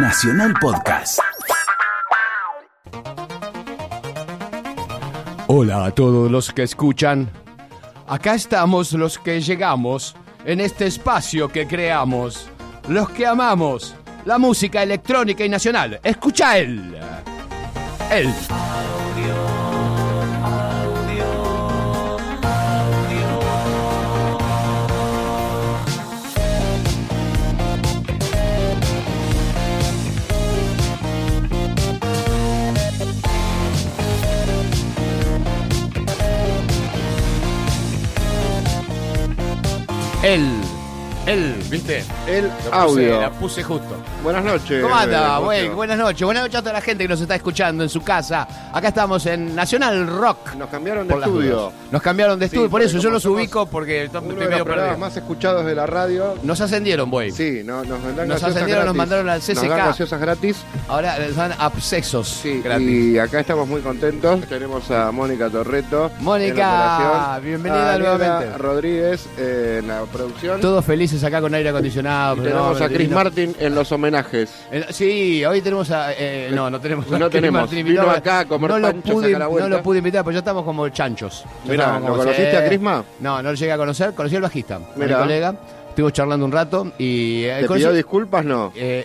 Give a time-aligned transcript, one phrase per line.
[0.00, 1.18] Nacional Podcast.
[5.48, 7.28] Hola a todos los que escuchan.
[8.06, 10.14] Acá estamos los que llegamos
[10.44, 12.48] en este espacio que creamos.
[12.88, 15.98] Los que amamos la música electrónica y nacional.
[16.04, 16.96] Escucha él.
[18.10, 18.32] Él.
[40.28, 40.60] Él.
[41.24, 42.04] Él, ¿viste?
[42.28, 43.20] El Lo puse- audio.
[43.22, 43.96] La puse justo.
[44.22, 44.82] Buenas noches.
[44.82, 45.64] ¿Cómo anda, güey?
[45.64, 45.76] Mocho.
[45.76, 46.22] Buenas noches.
[46.24, 48.46] Buenas noches a toda la gente que nos está escuchando en su casa.
[48.72, 50.54] Acá estamos en Nacional Rock.
[50.56, 51.56] Nos cambiaron de Por las estudio.
[51.56, 51.72] dudas.
[51.90, 54.20] Nos cambiaron de Sí, estudio, por porque eso yo como los somos ubico porque estoy
[54.20, 54.98] Uno de medio los programas perdido.
[55.06, 56.34] más escuchados de la radio.
[56.42, 57.30] Nos ascendieron, güey.
[57.30, 59.68] Sí, no, nos dan Nos ascendieron, nos mandaron al Nos CCK.
[59.68, 60.56] dan gaseosas gratis.
[60.88, 62.86] Ahora les dan abscesos Sí, gratis.
[62.88, 64.40] y acá estamos muy contentos.
[64.48, 66.10] Tenemos a Mónica Torreto.
[66.20, 66.96] Mónica, en la
[67.36, 68.58] operación, bienvenida a nuevamente.
[68.58, 70.60] Rodríguez eh, en la producción.
[70.60, 71.72] Todos felices acá con aire
[72.36, 73.10] y tenemos a Chris.
[73.10, 74.50] Martin en los homenajes.
[74.70, 76.12] Eh, Sí, hoy tenemos a.
[76.12, 77.60] eh, no, no tenemos a No Chris tenemos.
[77.62, 79.48] Martin Vino acá a comer no lo pude, a la.
[79.48, 81.44] No lo pude invitar, pues ya estamos como chanchos.
[81.68, 83.04] Estamos ¿lo conociste a Crisma?
[83.20, 84.14] No, no lo llegué a conocer.
[84.14, 85.54] Conocí al bajista, mi colega.
[85.88, 87.42] Estuvimos charlando un rato y.
[87.44, 88.44] eh, ¿Te conocí- pidió disculpas?
[88.44, 88.72] No.
[88.76, 89.04] Eh,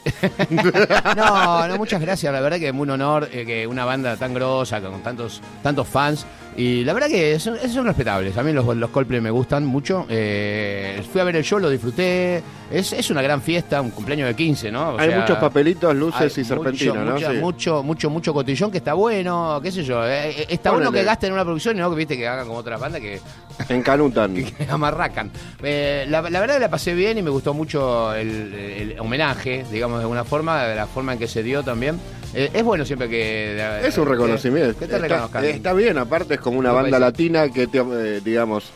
[1.15, 2.31] no, no, muchas gracias.
[2.31, 5.87] La verdad que es un honor eh, que una banda tan grosa, con tantos, tantos
[5.87, 6.25] fans.
[6.55, 8.37] Y la verdad que son, son respetables.
[8.37, 10.05] A mí los, los Coldplay me gustan mucho.
[10.09, 12.43] Eh, fui a ver el show, lo disfruté.
[12.71, 14.89] Es, es una gran fiesta, un cumpleaños de 15, ¿no?
[14.91, 17.17] O Hay sea, muchos papelitos, luces y serpentina, mucho, ¿no?
[17.33, 17.37] Sí.
[17.39, 20.03] mucho, mucho, mucho cotillón que está bueno, qué sé yo.
[20.07, 22.47] eh, eh, está bueno que gasten en una producción y no que viste que hagan
[22.47, 23.19] como otras bandas que,
[23.69, 24.33] Encanutan.
[24.57, 25.31] que amarracan.
[25.61, 29.65] Eh, la, la verdad que la pasé bien y me gustó mucho el, el homenaje,
[29.71, 31.99] digamos de alguna forma, de la forma en que se dio también.
[32.33, 33.61] Eh, es bueno siempre que...
[33.83, 34.73] Es un reconocimiento.
[34.77, 35.45] Que te está, reconozcan.
[35.45, 38.71] está bien, aparte es como una banda latina que, te, eh, digamos,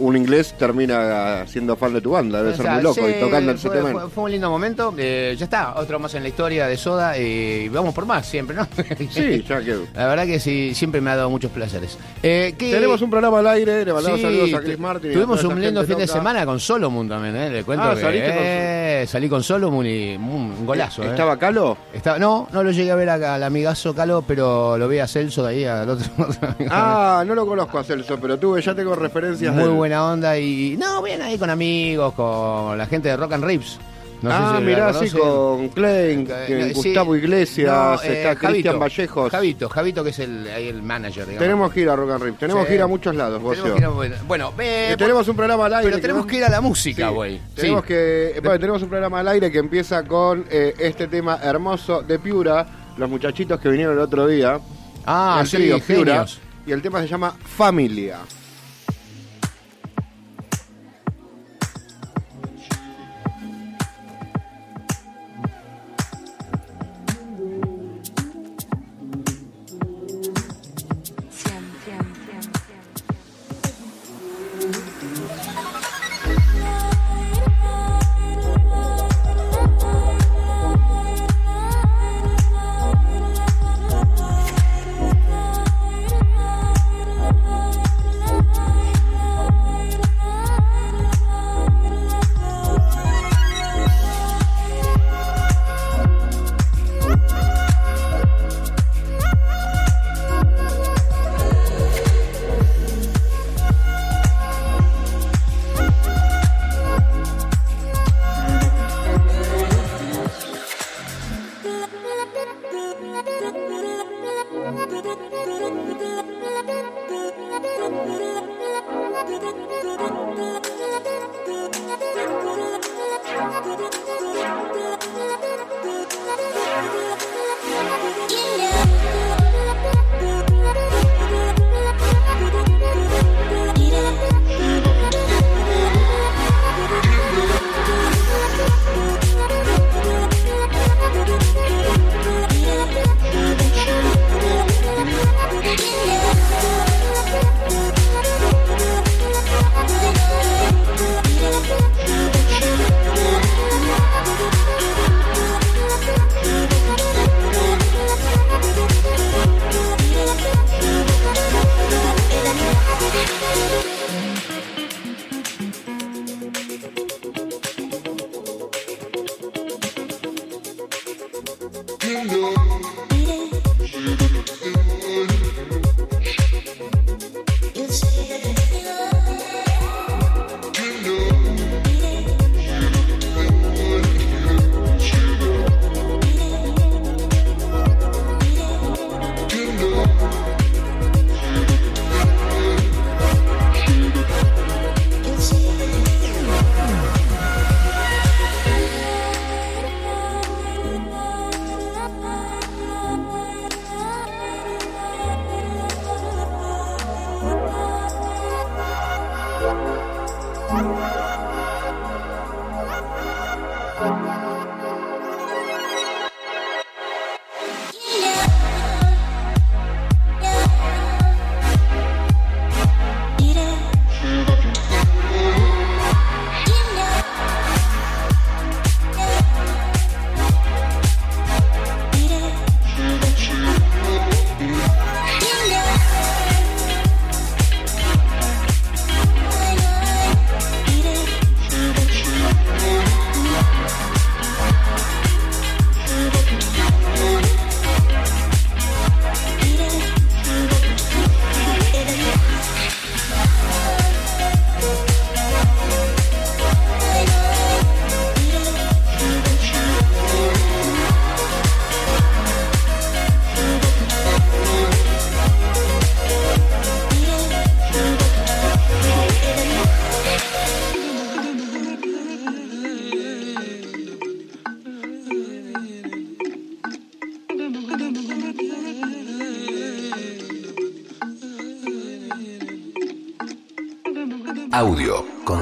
[0.00, 2.38] un inglés termina siendo fan de tu banda.
[2.42, 2.94] Debe O ser muy loco.
[2.94, 4.94] sí, y tocando el fue, fue- fue un lindo momento.
[4.96, 8.56] Eh, ya está, otro más en la historia de Soda y vamos por más siempre,
[8.56, 8.66] ¿no?
[9.10, 9.76] Sí, ya que.
[9.94, 11.98] La verdad que sí, siempre me ha dado muchos placeres.
[12.22, 15.12] Eh, ¿qué- Tenemos un programa al aire, le mandamos Sí, saludos a Chris Martin.
[15.12, 17.50] Tuvimos un lindo fin de semana con Solomon también, ¿eh?
[17.50, 21.02] Le cuento Ah, que saliste con eh, salí con Solomon y un golazo.
[21.02, 21.08] ¿eh?
[21.10, 21.76] ¿Estaba Calo?
[21.92, 25.06] Estaba- no, no lo llegué a ver acá al amigazo Calo, pero lo vi a
[25.08, 26.06] Celso de ahí, al otro.
[26.18, 26.70] otro amigo.
[26.72, 29.70] Ah, no lo conozco a Celso, pero tuve, ya tengo referencias Muy él.
[29.88, 30.76] Buena onda y.
[30.78, 33.78] No, bien ahí con amigos, con la gente de Rock and Rips.
[34.20, 35.20] No sé ah, si mirá, sí, conocen.
[35.20, 36.74] con Klein, Eh, sí.
[36.74, 39.30] Gustavo Iglesias, No, está eh, Cristian Vallejos.
[39.30, 41.38] Javito, Javito que es el, el manager, digamos.
[41.38, 42.68] Tenemos que ir a Rock and Rip, tenemos Sí.
[42.68, 45.66] que ir a muchos lados, vos Tenemos que ir a- bueno, eh, tenemos un programa
[45.66, 45.90] al aire.
[45.90, 47.40] pero tenemos que ir a la música, güey.
[47.54, 52.02] Tenemos que, bueno, tenemos un programa al aire que empieza con eh, este tema hermoso
[52.02, 52.66] de Piura,
[52.96, 54.58] los muchachitos que vinieron el otro día.
[55.06, 56.26] Ah, sí, Piura,
[56.66, 58.18] y el tema se llama Familia.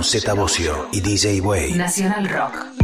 [0.07, 1.73] Z Bocio y DJ Way.
[1.73, 2.76] Nacional Rock.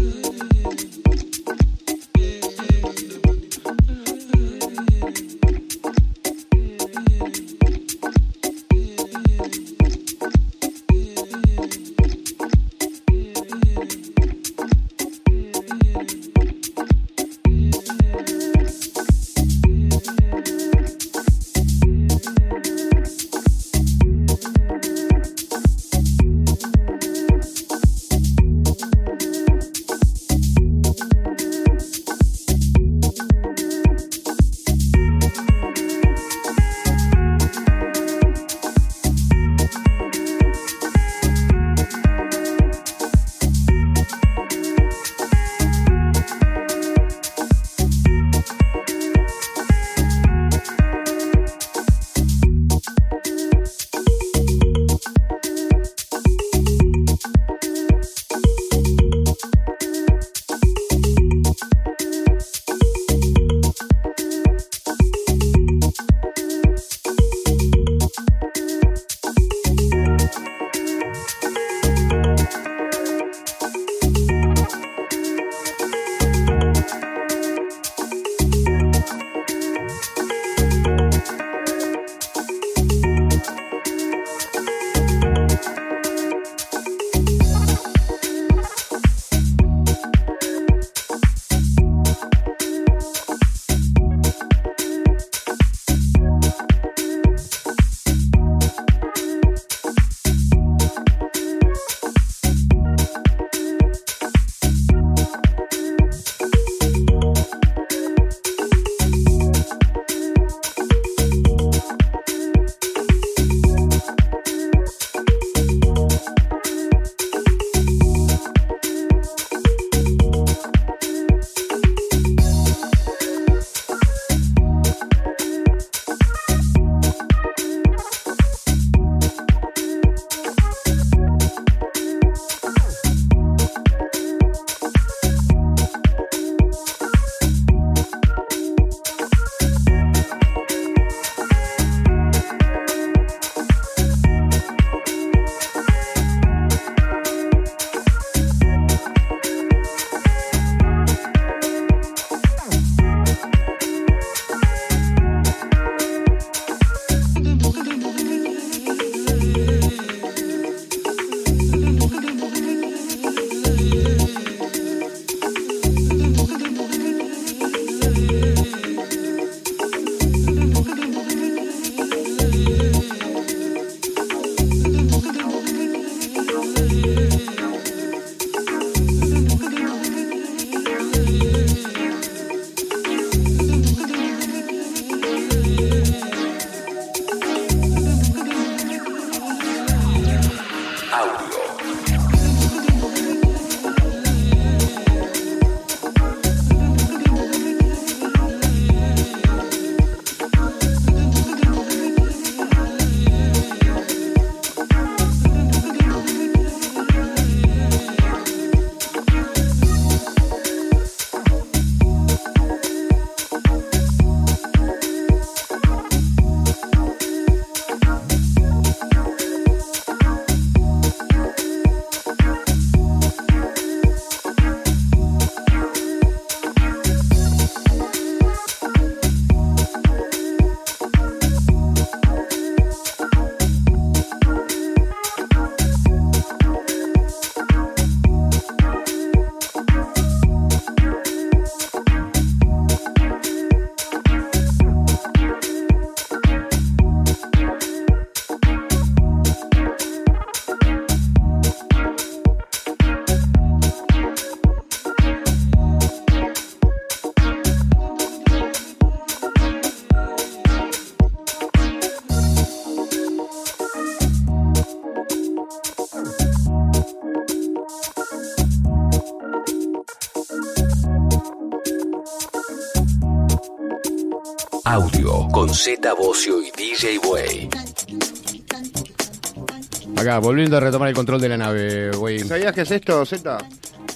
[280.39, 282.41] Volviendo a retomar el control de la nave, güey.
[282.41, 283.59] ¿Sabías qué es esto, Z?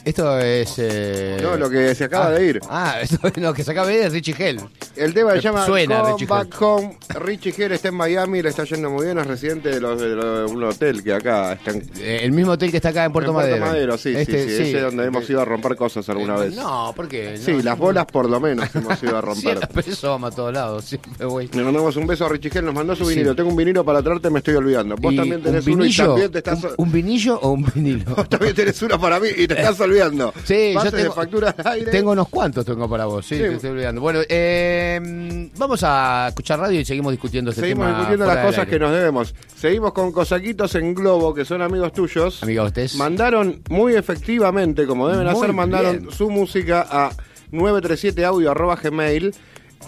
[0.06, 0.74] Esto es.
[0.78, 2.60] eh, No, lo que se acaba ah, de ir.
[2.70, 4.60] Ah, esto es lo que se acaba de ir es Richie Hell.
[4.94, 6.98] El tema se llama Suena, Come Richie Back Home.
[7.20, 10.10] Richie Hell está en Miami, le está yendo muy bien, es residente de, los- de
[10.14, 13.12] los- un hotel que acá está en, Eh, el mismo hotel que está acá en
[13.12, 13.66] Puerto en Puerto Madero.
[13.66, 13.98] Madero.
[13.98, 16.54] Sí, Este, sí, sí, ese es donde hemos ido a romper cosas alguna vez.
[16.54, 17.36] No, ¿por qué?
[17.36, 19.58] Sí, No, las bolas por lo menos hemos ido a romper.
[19.74, 21.48] Pero eso vamos a todos lados, siempre, güey.
[21.52, 23.10] Le mandamos un beso a Richie Hell, nos mandó su Sí.
[23.16, 23.34] vinilo.
[23.34, 24.94] Tengo un vinilo para traerte, me estoy olvidando.
[24.94, 26.62] Vos también tenés un uno y vinillo, también te estás...
[26.62, 28.04] un, un vinillo o un vinilo?
[28.16, 29.95] Vos también tenés uno para mí y te estás olvidando.
[30.44, 31.90] Sí, yo tengo- de factura al aire.
[31.90, 33.42] Tengo unos cuantos tengo para vos, sí, Sí.
[33.42, 34.00] te estoy olvidando.
[34.00, 37.98] Bueno, eh, vamos a escuchar radio y seguimos discutiendo este Seguimos tema.
[37.98, 39.34] discutiendo fuera las cosas que nos debemos.
[39.56, 42.42] Seguimos con Cosaquitos en Globo, que son amigos tuyos.
[42.42, 42.96] Amigos, ustedes.
[42.96, 47.10] Mandaron muy efectivamente, como deben Muy hacer, mandaron su música a
[47.52, 49.34] 937audio arroba gmail.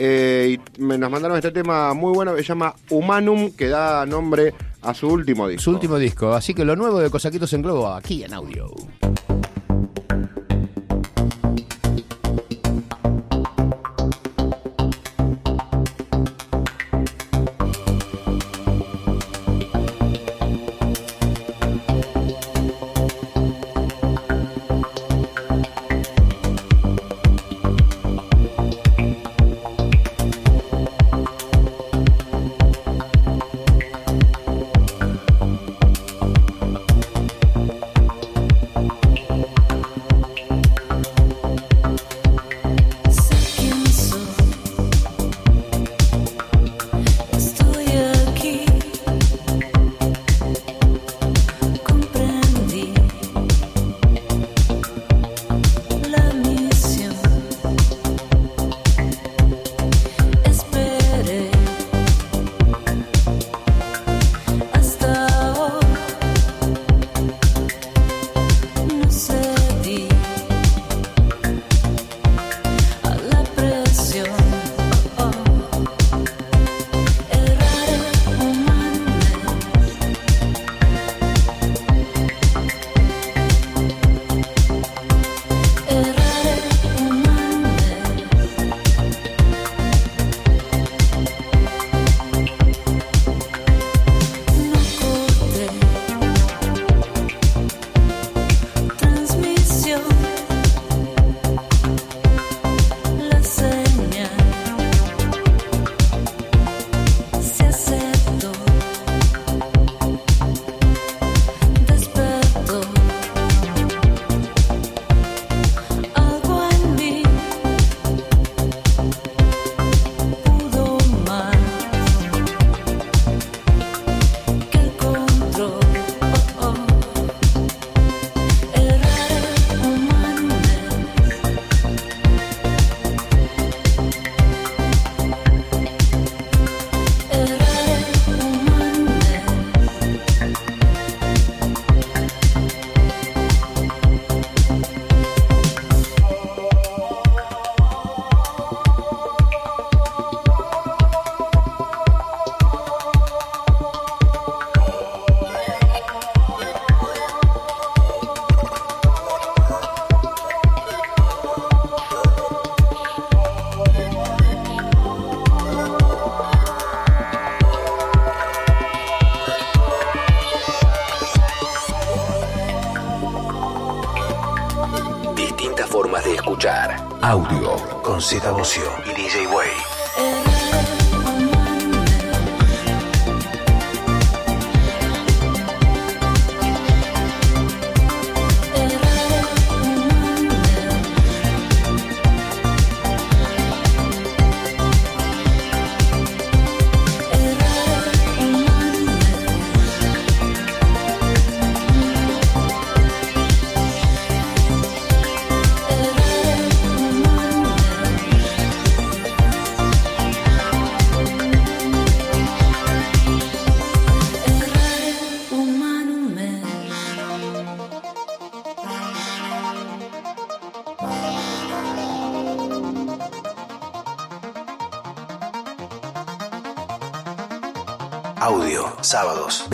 [0.00, 4.06] eh, y me- nos mandaron este tema muy bueno que se llama Humanum, que da
[4.06, 5.62] nombre a su último disco.
[5.62, 6.32] Su último disco.
[6.34, 8.70] Así que lo nuevo de Cosaquitos en Globo aquí en audio.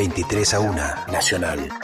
[0.04, 0.76] 23 a 1,
[1.10, 1.83] Nacional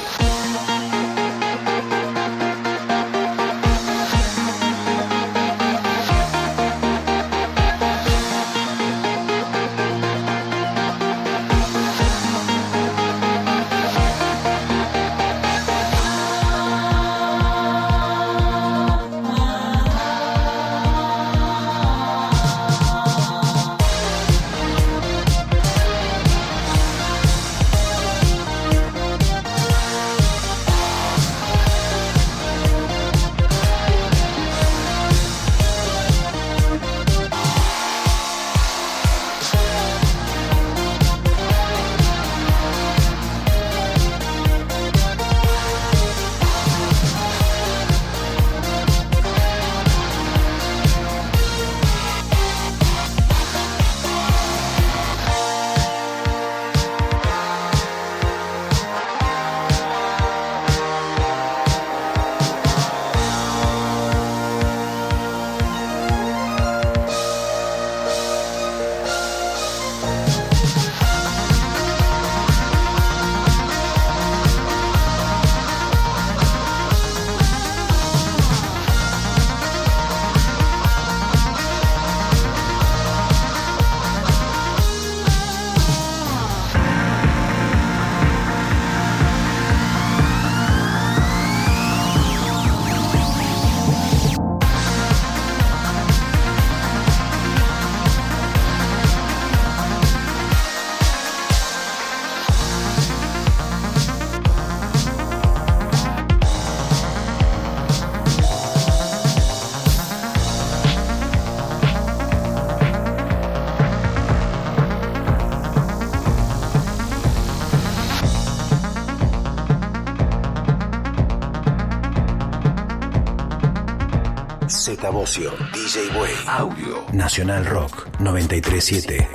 [125.09, 129.27] Bocio, DJ Way, Audio, Nacional Rock 937.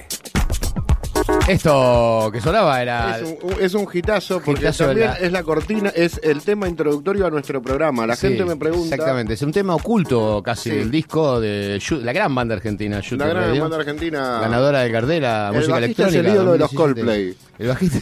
[1.49, 3.19] Esto que sonaba era.
[3.19, 6.69] Es un, es un hitazo porque Hitazo también la- es la cortina, es el tema
[6.69, 8.07] introductorio a nuestro programa.
[8.07, 8.95] La Sí, gente me pregunta.
[8.95, 10.77] Exactamente, es un tema oculto casi Sí.
[10.77, 14.41] del disco de la gran banda argentina, La Shooter gran Radio, banda argentina.
[14.41, 16.29] ganadora de Gardela, El música bajista es electrónica.
[16.31, 16.77] el ídolo de los 2017.
[16.77, 17.37] Coldplay.
[17.59, 17.99] El bajista.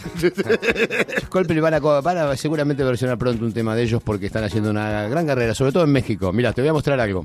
[1.35, 4.45] Coldplay van a, co- van a seguramente versionar pronto un tema de ellos porque están
[4.45, 6.33] haciendo una gran carrera, sobre todo en México.
[6.33, 7.25] Mira, te voy a mostrar algo.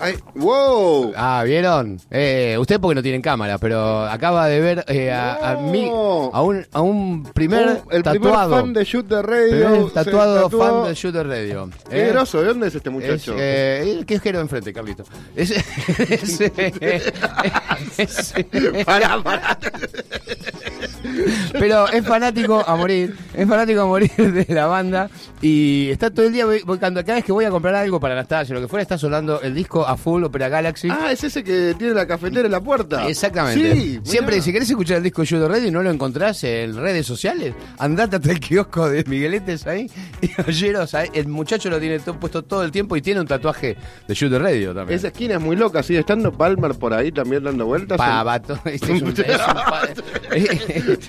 [0.00, 1.12] Ay, ¡Wow!
[1.16, 2.00] Ah, ¿vieron?
[2.10, 6.66] Eh, usted porque no tienen cámara, pero acaba de ver eh, a, mí, a un,
[6.72, 8.48] a un primer Un- el tatuado.
[8.48, 9.90] primer fan de Shoot the Radio.
[9.94, 10.58] tatuado tatuó.
[10.82, 11.70] fan de Shooter Radio.
[11.88, 13.34] Qué Eh, groso, ¿de dónde es este Es, muchacho?
[13.38, 15.04] eh, es Jero enfrente, Carlito.
[15.36, 15.50] Es,
[16.10, 16.40] es-
[17.98, 18.34] es-
[18.84, 19.58] Pará, pará.
[21.52, 26.26] pero es fanático a morir, es fanático a morir de la banda y está todo
[26.26, 28.82] el día, voy- cada vez que voy a comprar algo para Anastasia, lo que fuera,
[28.82, 30.88] está sonando el disco a full Opera Galaxy.
[30.90, 33.08] Ah, es ese que tiene la cafetera en la puerta.
[33.08, 33.74] Exactamente.
[33.74, 34.00] Sí.
[34.02, 37.06] Siempre, si querés escuchar el disco de Judo Radio y no lo encontrás en redes
[37.06, 39.90] sociales, andate hasta el kiosco de Migueletes ahí
[40.22, 41.08] y oyeros ahí.
[41.12, 43.76] El muchacho lo tiene todo, puesto todo el tiempo y tiene un tatuaje
[44.08, 44.98] de Judo Radio también.
[44.98, 47.98] Esa esquina es muy loca, sigue estando Palmer por ahí también dando vueltas.
[47.98, 48.58] Pavato.
[48.64, 49.88] Este es, un- es un pa-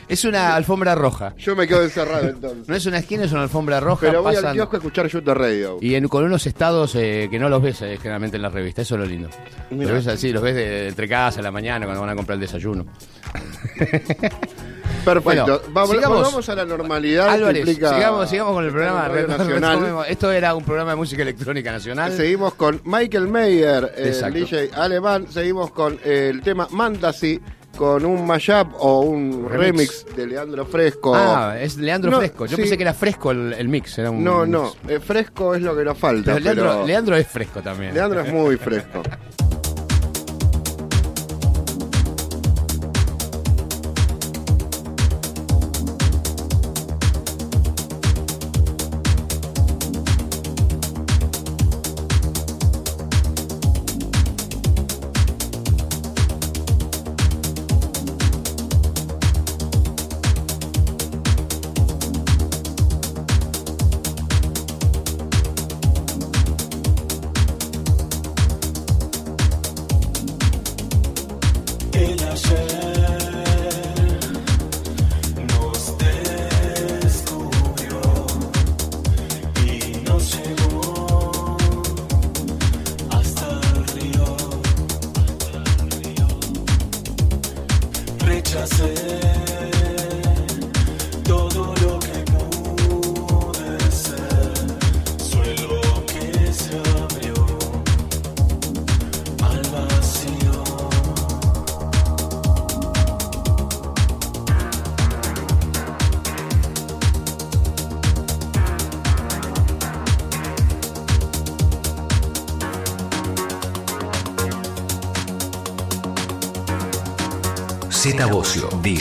[0.07, 1.33] es una alfombra roja.
[1.37, 2.67] Yo me quedo encerrado entonces.
[2.67, 4.07] No es una esquina, es una alfombra roja.
[4.07, 5.77] Pero voy al kiosco a escuchar Shoot the Radio.
[5.81, 8.81] y en- con unos estados eh, que no los ves eh, generalmente en la revista,
[8.83, 9.29] eso es lo lindo.
[9.71, 9.93] Mirá.
[9.93, 12.35] Los ves así, los ves de, entre casa a la mañana cuando van a comprar
[12.35, 12.85] el desayuno.
[15.05, 15.21] Perfecto.
[15.23, 16.49] Bueno, vamos, sigamos.
[16.49, 17.29] a la normalidad.
[17.29, 19.07] Álvarez, implica sigamos, sigamos con el programa.
[19.07, 20.05] Retomemos- Nacional.
[20.09, 22.11] Esto era un programa de música electrónica nacional.
[22.11, 24.33] Seguimos con Michael Mayer, el.
[24.33, 25.27] DJ alemán.
[25.29, 27.39] Seguimos con el tema Mantasy,
[27.75, 30.15] con un mashup o un remix, Remix.
[30.15, 31.13] de Leandro Fresco.
[31.15, 32.45] Ah, es Leandro No, Fresco.
[32.45, 32.61] Yo sí.
[32.63, 33.97] pensé que era fresco el, el mix.
[33.99, 34.49] Era un No, mix.
[34.49, 36.33] no, eh, fresco es lo que nos falta.
[36.33, 37.93] Pero Leandro, pero Leandro es fresco también.
[37.93, 39.01] Leandro es muy fresco.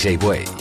[0.05, 0.54] Bocio, DJ Way.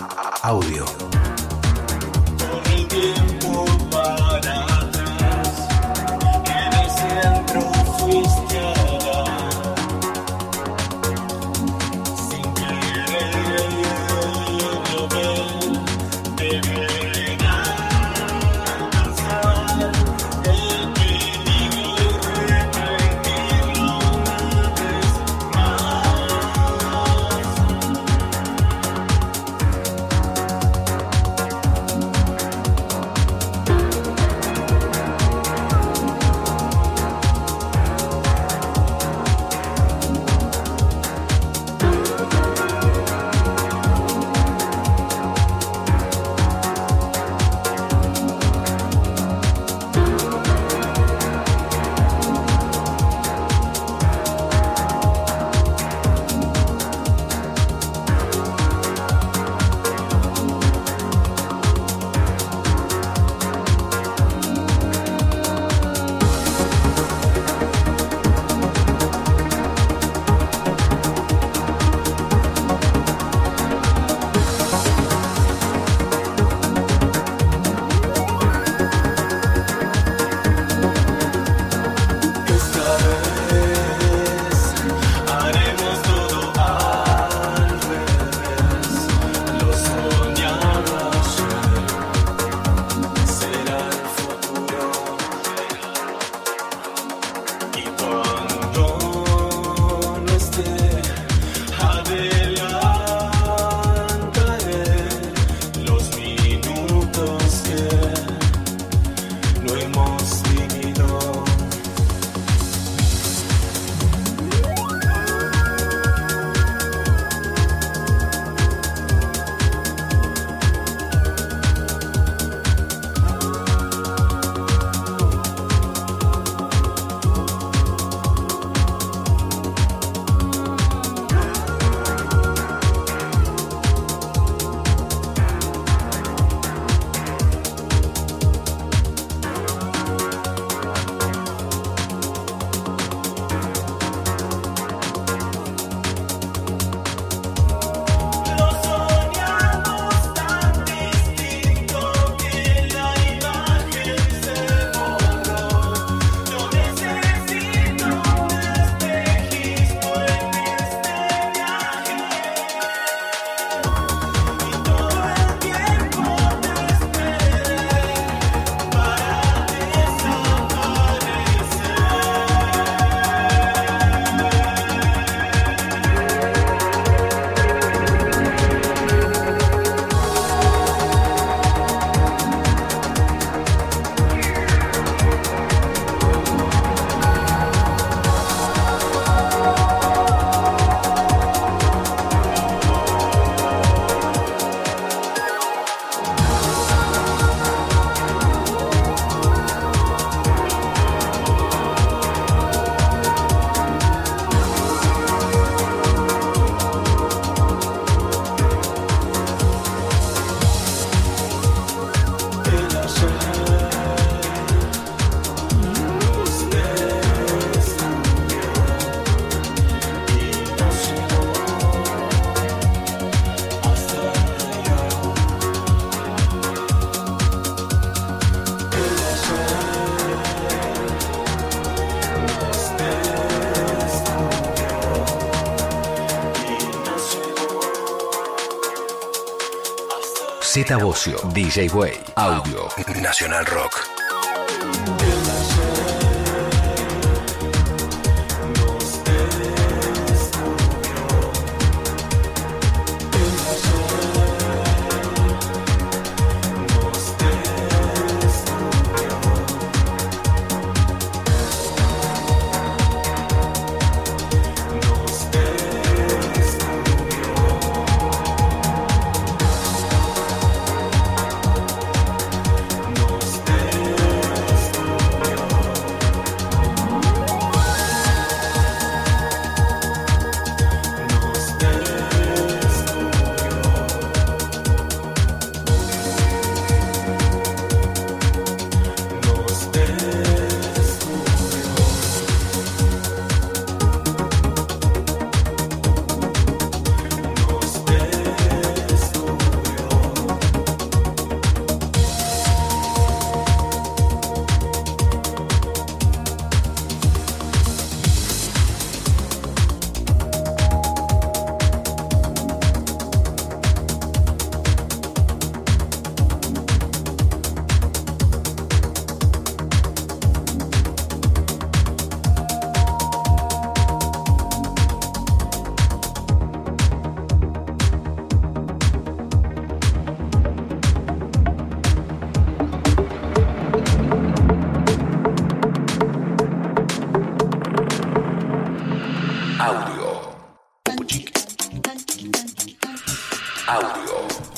[240.83, 242.19] Z Bocio, DJ Way.
[242.35, 242.89] Audio.
[243.21, 244.12] Nacional Rock.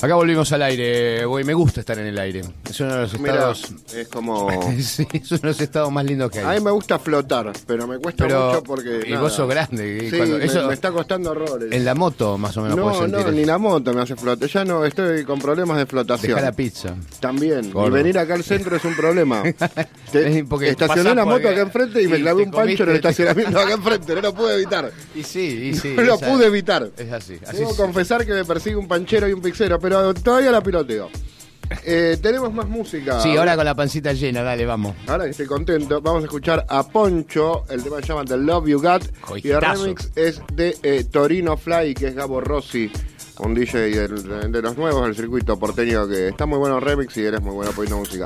[0.05, 1.43] Acá volvimos al aire, güey.
[1.43, 2.41] Me gusta estar en el aire.
[2.69, 3.74] Es uno de los estados.
[3.95, 4.49] Es como...
[4.81, 6.61] sí, es uno de los estados más lindos que A mí hay.
[6.61, 9.01] me gusta flotar, pero me cuesta Pero- mucho porque...
[9.07, 9.21] y nada.
[9.21, 11.71] vos sos grande, y Sí, cuando- me, eso- me está costando horrores.
[11.71, 13.11] En la moto, más o menos, no, sentir.
[13.13, 13.31] no, eso.
[13.31, 14.49] ni la moto me hace flotar.
[14.49, 16.33] Ya no estoy con problemas de flotación.
[16.35, 16.95] Dejá la pizza.
[17.19, 17.71] También.
[17.71, 17.87] Gordo.
[17.89, 19.43] Y venir acá al centro es un problema.
[20.11, 23.59] Te- porque estacioné la moto acá enfrente y me clavé un pancho en el estacionamiento
[23.59, 24.15] acá enfrente.
[24.15, 24.91] No lo pude evitar.
[25.15, 25.93] Y sí, y sí.
[25.95, 26.89] no lo pude evitar.
[26.97, 27.37] Es así.
[27.47, 27.77] así Debo sí.
[27.77, 31.09] confesar que me persigue un panchero y un pixero, pero todavía la piloteo.
[31.83, 33.19] Eh, tenemos más música.
[33.19, 34.95] Sí, ahora con la pancita llena, dale, vamos.
[35.07, 37.63] Ahora que estoy contento, vamos a escuchar a Poncho.
[37.69, 39.03] El tema se llama The Love You Got.
[39.43, 42.91] Y el remix es de eh, Torino Fly, que es Gabo Rossi,
[43.39, 47.25] un DJ de los nuevos del circuito porteño que está muy bueno el remix y
[47.25, 48.25] eres muy bueno poniendo música.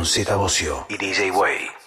[0.00, 1.79] con Z Bocio y DJ Way.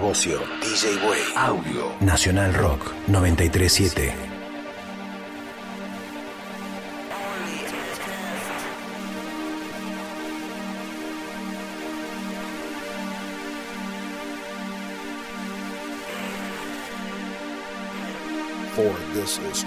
[0.00, 4.10] DJ Way, Audio, Nacional Rock 937.
[18.74, 19.66] For this is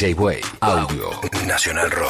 [0.00, 1.10] DJ Way, Audio,
[1.44, 2.09] Nacional Rock.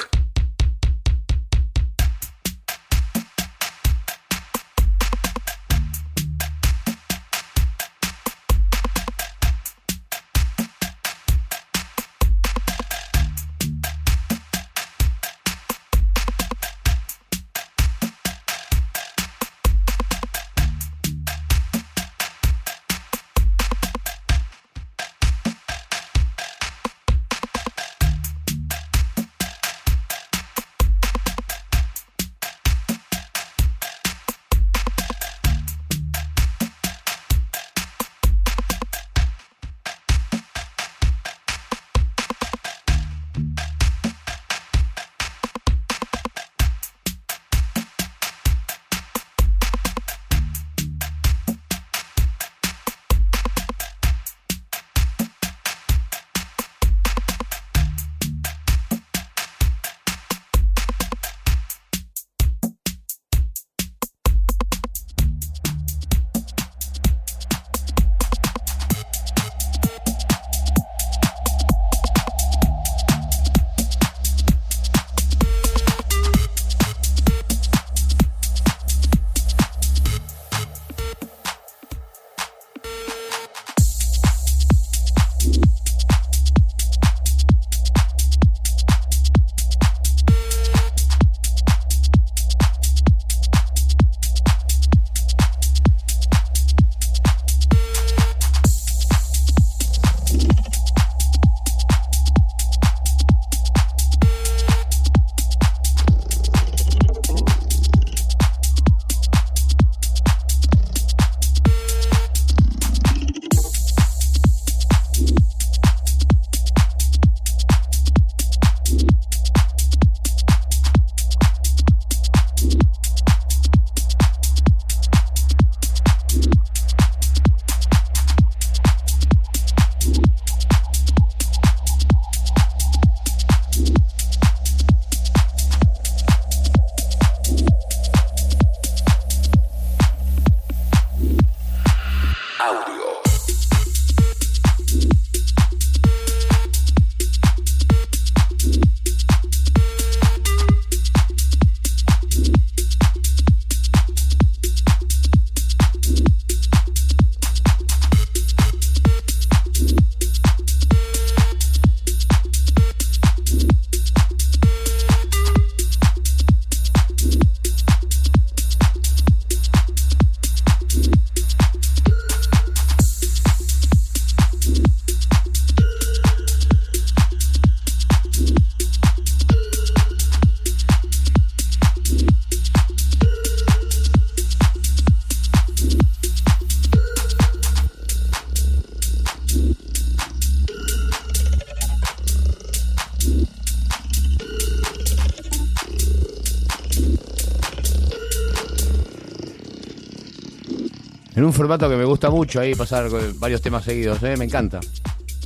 [201.61, 204.35] Formato que me gusta mucho ahí pasar varios temas seguidos, ¿eh?
[204.35, 204.79] me encanta.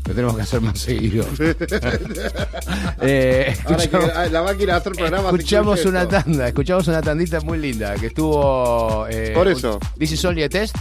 [0.07, 1.25] Lo tenemos que hacer más seguido.
[3.01, 5.33] Eh, que escuchamos- la máquina hacer programas.
[5.33, 6.15] Escuchamos una esto.
[6.23, 9.05] tanda, escuchamos una tandita muy linda que estuvo.
[9.09, 9.79] eh, Por eso.
[9.99, 10.75] This is only a test,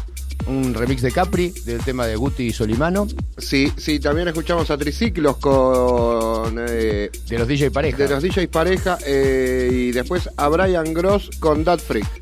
[0.47, 3.07] un remix de Capri del tema de Guti y Solimano,
[3.37, 6.57] Sí, sí, también escuchamos a Triciclos con.
[6.69, 7.99] eh, de los DJ Pareja.
[7.99, 12.14] de los DJs pareja eh, y después a Brian Gross con Dat Freak.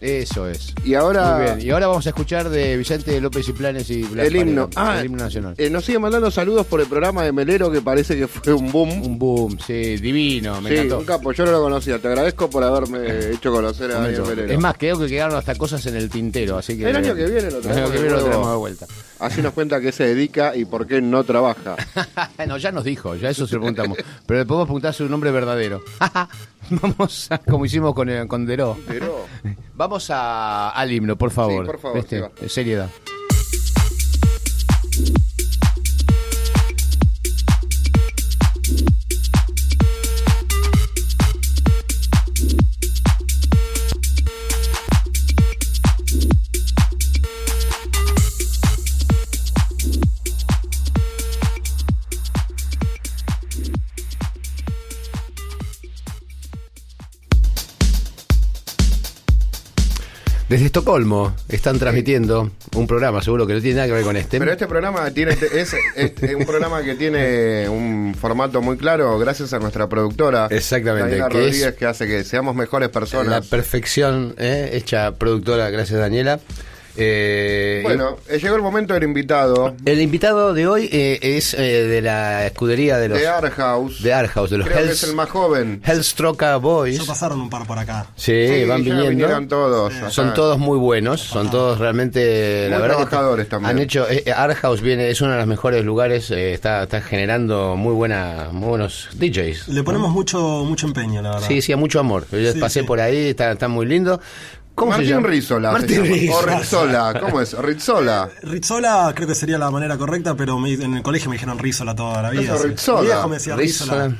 [0.00, 0.74] Eso es.
[0.84, 1.34] Y ahora.
[1.36, 1.60] Muy bien.
[1.60, 4.70] Y ahora vamos a escuchar de Vicente López y Planes y Blas El himno.
[4.74, 5.54] Ah, el himno nacional.
[5.58, 8.72] eh, nos sigue mandando saludos por el programa de Melero que parece que fue un
[8.72, 8.90] boom.
[9.02, 10.98] Un boom, sí, divino, me sí, encantó.
[11.00, 11.98] un capo, yo no lo conocía.
[11.98, 14.22] Te agradezco por haberme hecho conocer a Daniel.
[14.22, 14.52] Melero.
[14.52, 16.88] Es más, creo que quedaron hasta cosas en el tintero, así que...
[16.88, 18.86] El año que viene lo año que viene lo tenemos de vuelta.
[19.18, 21.76] Así nos cuenta qué se dedica y por qué no trabaja.
[22.48, 23.98] no, ya nos dijo, ya eso se lo preguntamos.
[24.24, 25.82] Pero le podemos preguntar su nombre verdadero.
[26.70, 28.78] Vamos a, como hicimos con, eh, con Deró.
[28.86, 29.26] Pero.
[29.80, 31.64] Vamos a, al himno, por favor.
[31.64, 32.04] Sí, por favor.
[32.42, 32.90] Eh, Seriedad.
[60.50, 64.36] Desde Estocolmo están transmitiendo un programa, seguro que no tiene nada que ver con este.
[64.40, 69.16] Pero este programa tiene es, es- es un programa que tiene un formato muy claro
[69.20, 72.92] gracias a nuestra productora Exactamente, Daniela que Rodríguez es- que hace que seamos mejores la
[72.92, 73.46] personas.
[73.46, 76.40] perfección eh, hecha productora, gracias Daniela.
[76.96, 81.60] Eh, Bueno, eh, llegó el momento del invitado El invitado de hoy eh, es eh,
[81.86, 84.02] de la escudería de los de Art House.
[84.02, 85.80] de Art House, de los Creo que Hells- es el más joven.
[85.84, 86.98] Hellstroker Boys.
[86.98, 88.06] Ya pasaron un par por acá.
[88.16, 89.08] Sí, Sí, van ya viniendo.
[89.10, 89.94] vinieron todos.
[89.94, 90.10] acá.
[90.10, 93.70] Son todos muy buenos, son todos realmente la Muy verdad que trabajadores también.
[93.70, 96.82] Han hecho eh, eh, Art House viene es uno de los mejores lugares, eh, está
[96.84, 99.68] está generando muy buena muy buenos DJs.
[99.68, 101.48] Le ponemos mucho mucho empeño, la verdad.
[101.48, 102.26] Sí, sí, mucho amor.
[102.32, 102.86] Yo Sí, pasé sí.
[102.86, 104.20] por ahí, está, está muy lindo.
[104.80, 105.28] ¿Cómo Martín se llama?
[105.28, 105.72] Rizzola.
[105.72, 106.08] Martín llama.
[106.08, 106.58] O Rizzola.
[107.12, 107.20] Rizzola.
[107.20, 107.52] ¿Cómo es?
[107.52, 108.28] Rizzola.
[108.42, 111.94] Rizzola creo que sería la manera correcta, pero me- en el colegio me dijeron Rizzola
[111.94, 112.54] toda la vida.
[112.54, 112.64] Eso.
[112.66, 113.00] Rizzola.
[113.00, 114.06] Mi viejo me decía Rizzola.
[114.08, 114.16] Rizzola.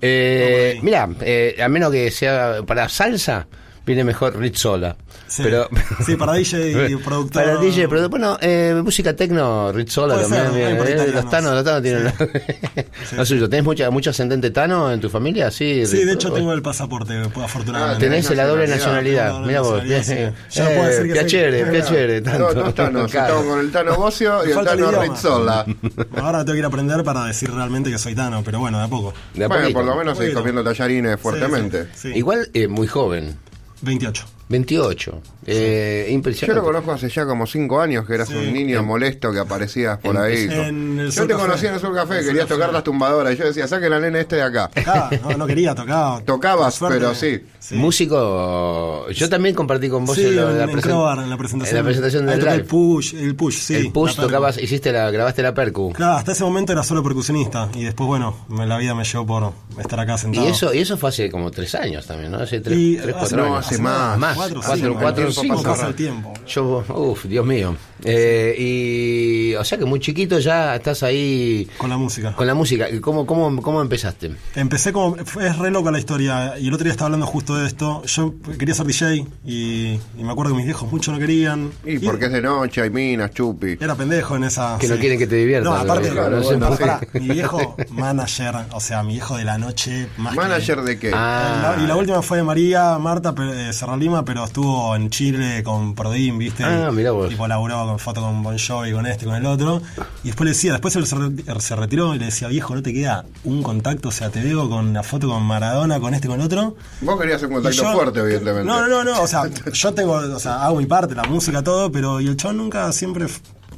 [0.00, 3.46] Eh, mira, eh, a menos que sea para salsa,
[3.86, 4.96] viene mejor Rizzola.
[5.26, 5.42] Sí.
[5.44, 5.68] Pero,
[6.04, 7.42] Sí, para DJ y productor.
[7.44, 10.52] Para DJ, pero bueno, eh, música tecno, Rizzola también.
[10.52, 13.48] ser, eh, los tanos, los tanos tienen lo, lo suyo.
[13.48, 15.50] ¿Tenés mucha, mucho ascendente tano en tu familia?
[15.50, 17.96] Sí, Sí, de hecho tengo el pasaporte, afortunadamente.
[18.06, 20.14] Ah, Tenés la doble nacionalidad, la Mira vos, sí.
[20.50, 23.06] Ya no puedo decir que soy- piacere, piacere, No, tanto.
[23.08, 23.34] Claro.
[23.40, 25.02] Estamos con el Tano Bocio y el Tano.
[25.02, 25.66] Rizzola.
[26.16, 28.84] Ahora tengo que ir a aprender para decir realmente que soy Tano, pero bueno, de
[28.84, 29.12] a poco.
[29.34, 29.78] De a Bueno, poquito.
[29.78, 31.84] por lo menos seguís comiendo tallarines fuertemente.
[31.84, 32.18] Sí, sí, sí.
[32.18, 33.36] Igual eh, muy joven,
[33.82, 34.24] 28.
[34.52, 35.20] 28.
[35.46, 36.60] Eh, Yo impresionante.
[36.60, 38.34] lo conozco hace ya como cinco años, que eras Sí.
[38.36, 40.44] un niño molesto que aparecías por En- ahí.
[40.50, 41.42] en el yo te Café.
[41.42, 42.54] conocí en el Sur Café, el querías Café.
[42.54, 43.34] tocar las tumbadoras.
[43.34, 44.70] Y yo decía, saquen al nene este de acá.
[44.72, 46.20] Tocaba, no, no quería, tocaba.
[46.20, 47.40] Tocabas, pero sí.
[47.58, 47.74] Sí.
[47.76, 51.30] Músico, yo también compartí con vos Sí, en, la, en, la en presen- Crobar, en
[51.30, 51.76] la presentación.
[51.76, 53.74] en la presentación del el push, el push, sí.
[53.74, 55.92] el push la tocabas, hiciste la, grabaste la percu.
[55.92, 59.26] Claro, hasta ese momento era solo percusionista y después, bueno, me- la vida me llevó
[59.26, 60.46] por estar acá sentado.
[60.46, 62.38] Y eso, y eso fue hace como tres años también, ¿no?
[62.38, 63.66] Hace tres, Y tres, hace- cuatro no, años.
[63.66, 64.18] hace más.
[64.18, 65.62] Más, Cuatro, cuatro, cinco, cuatro, el tiempo cinco.
[65.62, 66.34] pasa pasa el tiempo.
[66.46, 67.76] Yo, uff, Dios mío.
[68.04, 72.32] Eh, y, o sea que muy chiquito ya estás ahí Con la música.
[72.34, 72.90] con la música.
[72.90, 74.32] ¿Y ¿Cómo, cómo, cómo empezaste?
[74.56, 75.16] Empecé como.
[75.16, 76.58] Es re loca la historia.
[76.58, 78.02] Y el otro día estaba hablando justo de esto.
[78.06, 81.70] Yo quería ser DJ y, y me acuerdo que mis viejos mucho no querían.
[81.84, 83.76] Y porque es de noche, hay minas, chupi.
[83.80, 84.78] Era pendejo en esa.
[84.80, 86.76] Que no quieren que te diviertas, No, aparte, claro, no no, se puede.
[86.78, 90.08] pará, mi viejo manager, o sea, mi viejo de la noche.
[90.16, 91.12] Más que- ¿Manager de qué?
[91.14, 95.10] Ah, La- y la última fue de María Marta eh, Serra Lima, pero estuvo en
[95.10, 96.64] Chile con Prodin, ¿viste?
[96.64, 97.28] Ah, mirá vos.
[97.28, 99.82] Tipo, laburó con foto con Bon Jovi, con este, con el otro.
[100.24, 102.82] Y después le decía, después él se, re- se retiró y le decía, viejo, ¿no
[102.82, 104.08] te queda un contacto?
[104.08, 106.76] O sea, te veo con la foto con Maradona, con este, con el otro.
[107.02, 108.64] Vos querías un contacto yo- fuerte, evidentemente.
[108.64, 111.62] No, no, no, no, o sea, yo tengo, o sea, hago mi parte, la música,
[111.62, 113.26] todo, pero y el chon nunca siempre.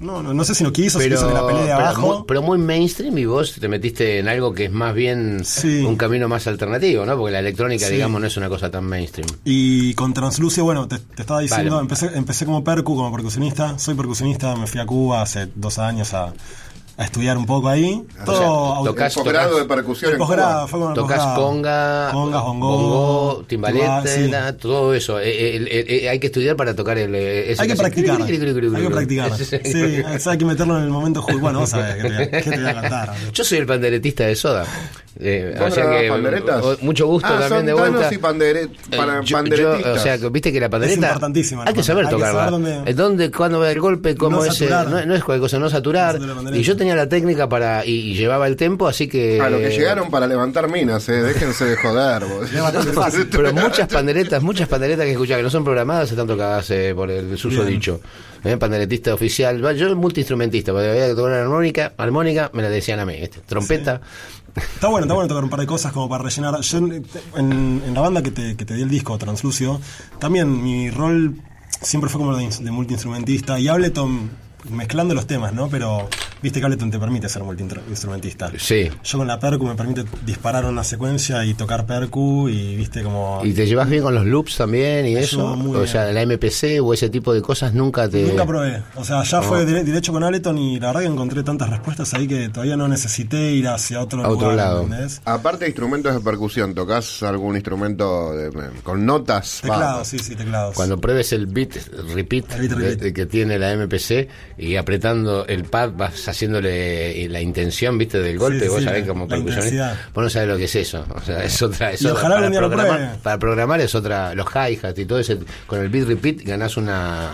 [0.01, 1.99] No, no, no sé si no quiso, si pero, quiso que la pelee de pero
[2.01, 5.81] muy, pero muy mainstream y vos te metiste en algo que es más bien Sí.
[5.83, 7.17] un camino más alternativo, ¿no?
[7.17, 7.95] Porque la electrónica, Sí.
[7.95, 9.29] digamos, no es una cosa tan mainstream.
[9.45, 11.83] Y con Translucio, bueno, te, te estaba diciendo, Vale.
[11.85, 13.79] empecé, empecé como percu, como percusionista.
[13.79, 16.33] Soy percusionista, me fui a Cuba hace dos años a,
[16.97, 18.03] a estudiar un poco ahí.
[18.25, 20.69] Todo sea, auto- tocas- posgrado de percusión en posgrado, Cuba.
[20.69, 21.43] fue el Tocas posgrado.
[21.47, 23.85] conga, Congas, bongo, bongo, timbalete,
[24.29, 24.57] tuba, sí.
[24.61, 25.19] todo eso.
[25.19, 27.15] Eh, eh, el- el- eh, hay que estudiar para tocar el.
[27.15, 28.23] eh, ese Hay que practicar.
[28.23, 29.33] Hay que practicar.
[29.39, 31.41] Sí, hay que meterlo en el momento justo.
[31.41, 33.15] Bueno, vos sabés qué te, qué te voy a cantar.
[33.33, 34.65] Yo soy el panderetista de Soda.
[35.21, 36.63] Eh, ¿Vos o sea grabás que panderetas?
[36.65, 38.13] o- mucho gusto Ah, también son de vuelta.
[38.13, 39.85] y pandere- Eh, para- yo- panderetistas.
[39.85, 42.27] yo, o sea, que viste que la pandereta importantísima la hay que saber pandereta.
[42.27, 42.61] Hay que tocarla.
[42.61, 44.89] saber dónde- Eh, dónde, cuándo va el golpe, cómo No es, eh, saturar.
[44.89, 46.21] no, no es cualquier cosa, no saturar.
[46.21, 49.49] No y yo tenía la técnica para y, y llevaba el tempo, así que A
[49.51, 51.23] lo que llegaron para levantar minas, eh.
[51.23, 52.23] Déjense de joder.
[52.43, 52.51] Es.
[53.31, 57.11] Pero muchas panderetas, muchas panderetas que escuchás que no son programadas están tocadas eh, por
[57.11, 57.75] el suso Bien.
[57.75, 58.01] dicho.
[58.43, 59.65] Eh, panderetista oficial.
[59.65, 63.17] Va, Yo multiinstrumentista, porque había que tocar una armónica, armónica, me la decían a mí.
[63.19, 63.41] ¿viste?
[63.47, 64.01] Trompeta.
[64.57, 66.61] Está bueno, está bueno tocar un par de cosas como para rellenar.
[66.61, 67.05] Yo en,
[67.37, 69.81] en- la banda que te, que te di el disco, Translucio,
[70.19, 71.37] también mi rol
[71.81, 74.31] siempre fue como de, de multiinstrumentista y Ableton
[74.71, 75.69] mezclando los temas, ¿no?
[75.69, 76.09] Pero
[76.43, 78.51] viste que Ableton te permite ser multiinstrumentista.
[78.59, 78.91] Sí.
[79.03, 83.41] Yo con la percu me permite disparar una secuencia y tocar percu y viste como...
[83.45, 85.57] ¿Y te llevas bien con los loops también y Me eso?
[85.57, 85.89] muy O bien.
[85.89, 88.23] sea, la MPC o ese tipo de cosas nunca te...
[88.25, 88.83] Nunca probé.
[88.97, 92.13] O sea, ya fue dire- derecho con Ableton y la verdad que encontré tantas respuestas
[92.15, 94.83] ahí que todavía no necesité ir hacia otro A otro lugar, lado.
[94.83, 95.21] ¿entendés?
[95.25, 99.61] Aparte de instrumentos de percusión, ¿tocas algún instrumento de- con notas?
[99.63, 100.75] Teclados, sí, sí, teclados.
[100.75, 101.75] Cuando pruebes el beat
[102.15, 102.99] repeat, El beat de- repeat.
[103.01, 108.39] de que tiene la MPC y apretando el pad vas haciéndole la intención, viste, del
[108.39, 111.21] golpe, sí, vos sí, sabés como percusionista, vos no sabés lo que es eso, o
[111.21, 114.99] sea, es otra, es Y otra- ojalá para programar, para programar es otra, los hi-hats
[114.99, 117.31] y todo ese, con el beat repeat ganás una,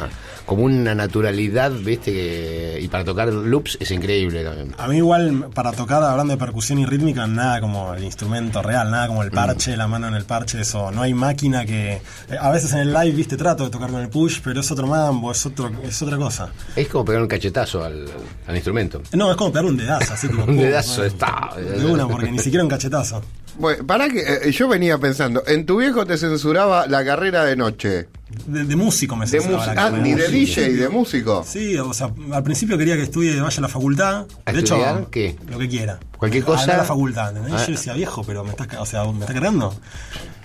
[0.47, 4.75] como una naturalidad, viste, que, y para tocar loops es increíble también.
[4.79, 8.91] A mí igual, para tocar, hablando de percusión y rítmica, nada como el instrumento real,
[8.91, 10.91] nada como el parche, la mano en el parche, eso.
[10.91, 11.93] No hay máquina que...
[11.95, 14.71] eh, A veces en el live, viste, trato de tocar con el push, pero es
[14.71, 16.49] otro mambo, es, otro, es otra cosa.
[16.75, 18.07] Es como pegar un cachetazo al,
[18.47, 19.03] al instrumento.
[19.13, 20.41] No, es como pegar un dedazo, así tipo...
[20.43, 21.51] Un pum, dedazo, eh, está.
[21.59, 23.23] De una, porque ni siquiera un cachetazo.
[23.59, 27.57] Bueno, para que eh, yo venía pensando, en tu viejo te censuraba la carrera de
[27.57, 28.09] noche.
[28.47, 30.61] De, de músico me De censuraba mus- la ah, ni de músico.
[30.63, 31.45] DJ, de músico.
[31.47, 34.27] Sí, o sea, al principio quería que estudie, vaya a la facultad.
[34.47, 35.37] ¿A de hecho, qué?
[35.51, 35.99] lo que quiera.
[36.17, 36.73] Cualquier cosa.
[36.75, 37.61] A la facultad, ¿entendés?
[37.61, 37.67] Ah.
[37.67, 39.75] Yo decía, viejo, pero me estás, ca- o sea, me está cargando.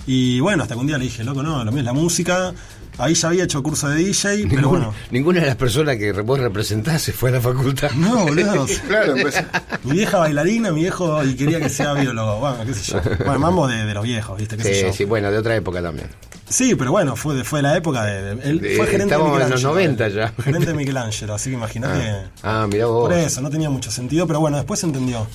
[0.07, 2.53] Y bueno, hasta que un día le dije, loco, no, lo mío es la música.
[2.97, 4.93] Ahí ya había hecho curso de DJ, pero bueno.
[5.11, 7.91] Ninguna de las personas que vos representás se fue a la facultad.
[7.91, 8.65] No, boludo.
[8.87, 9.45] Claro, empecé-
[9.83, 12.39] Mi vieja bailarina, mi viejo, y quería que sea biólogo.
[12.39, 13.01] Bueno, qué sé yo.
[13.25, 14.55] Bueno, mambo de, de los viejos, ¿viste?
[14.57, 14.93] ¿Qué sé Sí, yo?
[14.93, 16.07] sí, bueno, de otra época también.
[16.47, 18.35] Sí, pero bueno, fue de, fue de la época de.
[18.35, 19.69] de- él De- fue gerente de estamos en los Michelangelo.
[19.73, 20.13] 90 él.
[20.13, 20.33] ya.
[20.43, 22.15] Gerente de Michelangelo, así que imagínate.
[22.43, 23.09] Ah, mirá vos.
[23.09, 25.27] Por eso, no tenía mucho sentido, pero bueno, después entendió.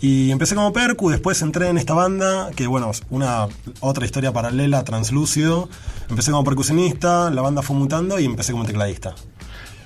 [0.00, 3.46] Y empecé como percu, después entré en esta banda, que bueno, una
[3.80, 5.68] otra historia paralela, translúcido.
[6.10, 9.14] Empecé como percusionista, la banda fue mutando y empecé como tecladista.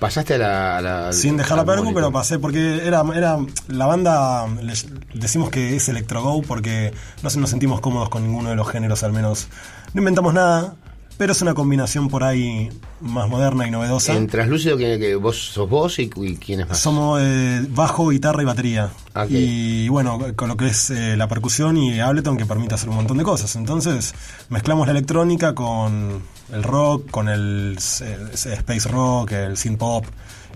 [0.00, 0.78] Pasaste a la.
[0.78, 3.36] a la- Sin dejar la percu, pero pasé porque era, era
[3.68, 6.92] la banda, les- decimos que es electro-go porque
[7.22, 9.48] no nos sentimos cómodos con ninguno de los géneros, al menos.
[9.92, 10.74] No inventamos nada,
[11.20, 12.70] pero es una combinación por ahí
[13.02, 14.14] más moderna y novedosa.
[14.16, 16.78] En Translúcido, que, que vos sos vos y, y quién es más.
[16.78, 18.90] Somos eh, bajo, guitarra y batería.
[19.14, 19.26] Ok.
[19.28, 22.94] Y bueno, con lo que es eh, la percusión y Ableton que permite hacer un
[22.96, 23.54] montón de cosas.
[23.56, 24.14] Entonces
[24.48, 26.22] mezclamos la electrónica con
[26.54, 30.06] el rock, con el space rock, el synth pop.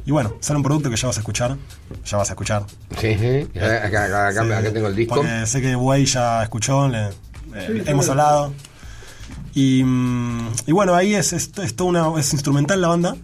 [0.06, 1.58] Y bueno, sale un producto que ya vas a escuchar.
[2.06, 2.64] Ya vas a escuchar.
[2.98, 3.46] Sí, sí.
[3.58, 5.14] Acá, acá- acá- Sí, acá tengo el disco.
[5.16, 7.08] Porque sé que Way ya escuchó, le-
[7.54, 8.54] eh, hemos hablado.
[9.54, 13.16] Y, mm, y bueno, ahí es, es, es toda una, es instrumental la banda.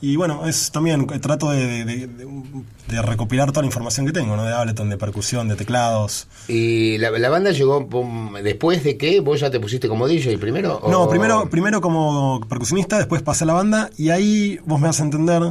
[0.00, 2.28] Y bueno, es también eh, trato de, de- de-
[2.88, 4.44] de recopilar toda la información que tengo, ¿no?
[4.44, 6.28] De Ableton, de percusión, de teclados.
[6.46, 10.38] ¿Y la, la banda llegó pum, después de que vos ya te pusiste como DJ
[10.38, 10.76] primero?
[10.82, 14.86] o- No, primero, primero como percusionista, después pasé a la banda y ahí vos me
[14.86, 15.42] vas a entender.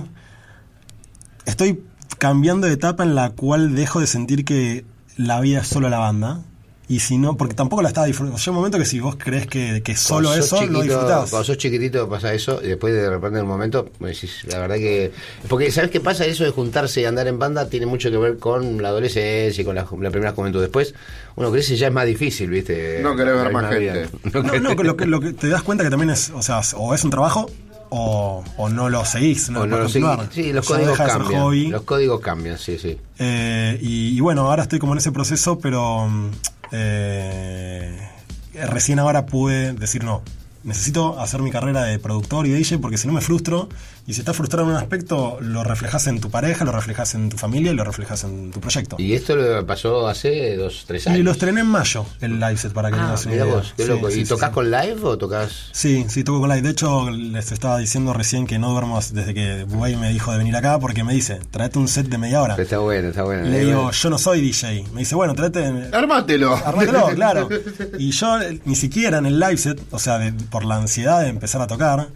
[1.45, 1.81] Estoy
[2.17, 4.85] cambiando de etapa en la cual dejo de sentir que
[5.17, 6.41] la vida es solo la banda.
[6.89, 8.37] Y si no, porque tampoco la estaba disfrutando.
[8.39, 11.29] Llega un momento que si vos crees que, que solo Cuando sos eso, lo disfrutás.
[11.29, 14.59] Cuando sos chiquitito pasa eso y después de repente en un momento me decís, la
[14.59, 15.11] verdad que...
[15.49, 16.25] Porque ¿sabes qué pasa?
[16.25, 19.65] Eso de juntarse y andar en banda tiene mucho que ver con la adolescencia y
[19.65, 20.61] con la, la primera juventud.
[20.61, 20.93] Después
[21.35, 23.01] uno crece y ya es más difícil, ¿viste?
[23.03, 24.07] No querés ver más gente.
[24.23, 26.41] No No, querés- no, lo que, lo que te das cuenta que también es, o
[26.41, 27.49] sea, o es un trabajo
[27.89, 30.29] o, o no lo seguís, no o lo no lo continuar.
[30.31, 31.41] Sí, los códigos cambian.
[31.41, 31.67] hobby.
[31.67, 32.97] Los códigos cambian, sí, sí.
[33.19, 36.31] Eh, y, y bueno, ahora estoy como en ese proceso, pero mm,
[36.71, 38.09] eh,
[38.53, 40.23] recién ahora pude decir no.
[40.63, 43.69] Necesito hacer mi carrera de productor y DJ porque si no me frustro.
[44.09, 47.27] Y si estás frustrado en un aspecto, lo reflejas en tu pareja, lo reflejas en
[47.27, 48.95] tu familia y lo reflejas en tu proyecto.
[48.99, 51.19] Y esto lo pasó hace dos, tres años.
[51.19, 53.55] Y lo estrené en mayo, el live set, para que Ah, tengas una mirá idea.
[53.55, 54.09] vos, qué Sí, loco.
[54.09, 54.53] sí, ¿Y sí, tocas sí.
[54.53, 55.51] con live o tocas...?
[55.73, 56.61] Sí, sí, toco con live.
[56.61, 60.37] De hecho, les estaba diciendo recién que no duermo desde que Buey me dijo de
[60.37, 62.55] venir acá porque me dice, tráete un set de media hora.
[62.57, 63.43] Está bueno, está bueno.
[63.43, 64.85] Le digo, yo no soy DJ.
[64.93, 65.89] Me dice, bueno, tráete...
[65.91, 66.55] Armátelo.
[66.55, 67.49] Armátelo, claro.
[67.99, 71.21] Y yo eh, ni siquiera en el live set, o sea, de- por la ansiedad
[71.21, 72.09] de empezar a tocar,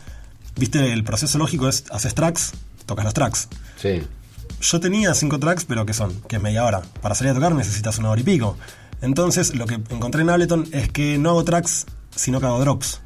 [0.56, 2.54] viste, el proceso lógico es, haces tracks,
[2.86, 3.48] tocas los tracks.
[3.78, 4.04] Sí.
[4.62, 6.22] Yo tenía cinco tracks, pero ¿qué son?
[6.28, 6.82] Que es media hora.
[7.02, 8.58] Para salir a tocar necesitas una hora y pico.
[9.02, 13.02] Entonces, lo que encontré en Ableton es que no hago tracks, sino que hago drops.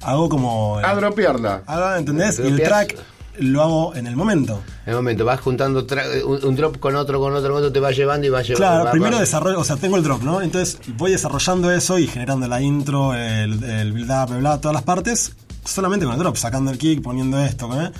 [0.00, 0.78] Hago como.
[0.78, 1.62] A dropearla.
[1.66, 2.38] Hago, ¿entendés?
[2.38, 2.96] Y el track
[3.38, 4.62] lo hago en el momento.
[4.84, 7.72] En el momento, vas juntando tra- un, un drop con otro, con otro, con otro,
[7.72, 8.66] te vas llevando y vas llevando.
[8.66, 10.42] Claro, va- primero va- desarrollo, o sea, tengo el drop, ¿no?
[10.42, 15.32] Entonces voy desarrollando eso y generando la intro, el, el build-up, bla, todas las partes,
[15.64, 17.90] solamente con el drop, sacando el kick, poniendo esto, ¿eh?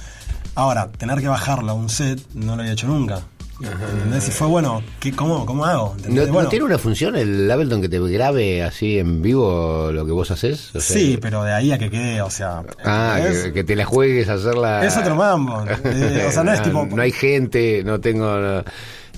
[0.54, 3.22] Ahora, tener que bajarlo a un set no lo había hecho nunca.
[3.64, 4.28] ¿Entendés?
[4.28, 5.94] Y fue bueno, ¿qué, cómo, ¿cómo hago?
[6.08, 10.30] ¿No, tiene una función el Ableton que te grabe así en vivo lo que vos
[10.30, 10.70] haces?
[10.74, 12.62] O sea, sí, pero de ahí a que quede, o sea.
[12.84, 14.84] Ah, que, que te la juegues a hacerla.
[14.84, 15.64] Es otro mambo.
[15.84, 18.36] Eh, o sea, no es tipo- No hay gente, no tengo.
[18.38, 18.64] no-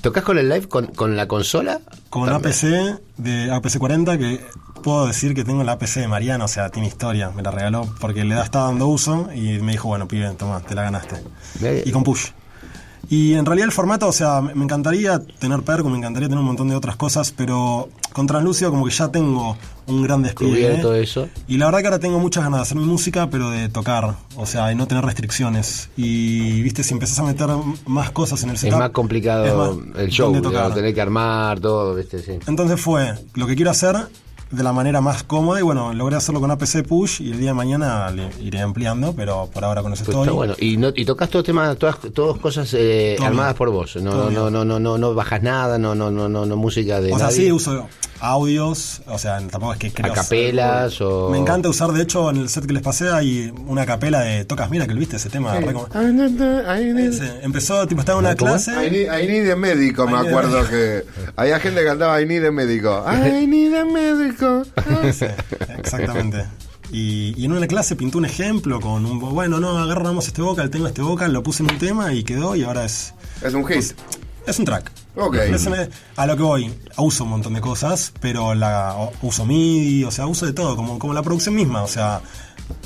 [0.01, 1.80] ¿Tocas con el live con, con la consola?
[2.11, 2.53] Con También.
[2.53, 4.40] APC de APC 40 que
[4.82, 7.88] puedo decir que tengo la APC de Mariano, o sea, tiene historia, me la regaló
[8.01, 11.16] porque le da- estaba dando uso y me dijo, bueno, pibe, toma, te la ganaste.
[11.86, 12.26] Y con push.
[13.09, 16.46] Y en realidad el formato, o sea, me encantaría tener Perco, me encantaría tener un
[16.46, 20.55] montón de otras cosas, pero con Translúcido como que ya tengo un gran despliegue.
[20.55, 21.28] Cubierto eso.
[21.48, 24.14] Y la verdad que ahora tengo muchas ganas de hacer mi música, pero de tocar,
[24.36, 25.90] o sea, y no tener restricciones.
[25.96, 27.48] Y, viste, si empezás a meter
[27.86, 28.78] más cosas en el Es setup...
[28.78, 30.32] más complicado es más el show,
[30.72, 32.20] tener que armar todo, ¿viste?
[32.20, 32.38] Sí.
[32.46, 33.96] Entonces fue lo que quiero hacer
[34.51, 37.49] de la manera más cómoda y bueno, logré hacerlo con APC Push y el día
[37.51, 40.22] de mañana le iré ampliando, pero por ahora con eso Pues estoy.
[40.22, 40.55] está bueno.
[40.61, 43.59] Y, no, y tocas todos temas, todas, todas cosas eh, armadas bien.
[43.59, 43.97] por vos.
[43.97, 47.12] No, no, no, no, no, no bajas nada, no, no, no, no, no música de
[47.12, 47.36] o sea, nadie.
[47.47, 47.88] sí, uso
[48.21, 50.12] audios, o sea, tampoco es que creo...
[50.12, 51.29] a capelas o.
[51.31, 54.45] Me encanta usar, de hecho, en el set que les pasé hay una capela de
[54.45, 55.55] Tocas Mira, que viste ese tema.
[55.55, 58.73] re como- I need, I need- Ese, empezó, tipo, estaba en una clase...
[58.87, 61.05] I need, I need a médico, me a acuerdo que
[61.37, 63.05] había gente que cantaba I need a médico.
[63.07, 64.62] I need a médico.
[65.12, 65.27] Sí,
[65.79, 66.45] exactamente.
[66.91, 69.19] Y, y en una clase pintó un ejemplo con un...
[69.19, 72.55] Bueno, no, agarramos este vocal, tengo este vocal, lo puse en un tema y quedó
[72.57, 73.15] y ahora es...
[73.43, 73.93] Es un hit.
[74.47, 74.90] Es un track.
[75.16, 75.36] Ok.
[75.36, 75.68] Es
[76.16, 80.26] a lo que voy, uso un montón de cosas, pero la uso MIDI, o sea,
[80.26, 81.82] uso de todo, como, como la producción misma.
[81.82, 82.20] O sea,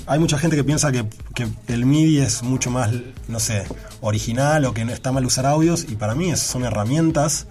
[0.06, 1.04] hay mucha gente que piensa que,
[1.34, 2.90] que el MIDI es mucho más,
[3.28, 3.64] no sé,
[4.00, 7.46] original o que no está mal usar audios, y para mí son herramientas.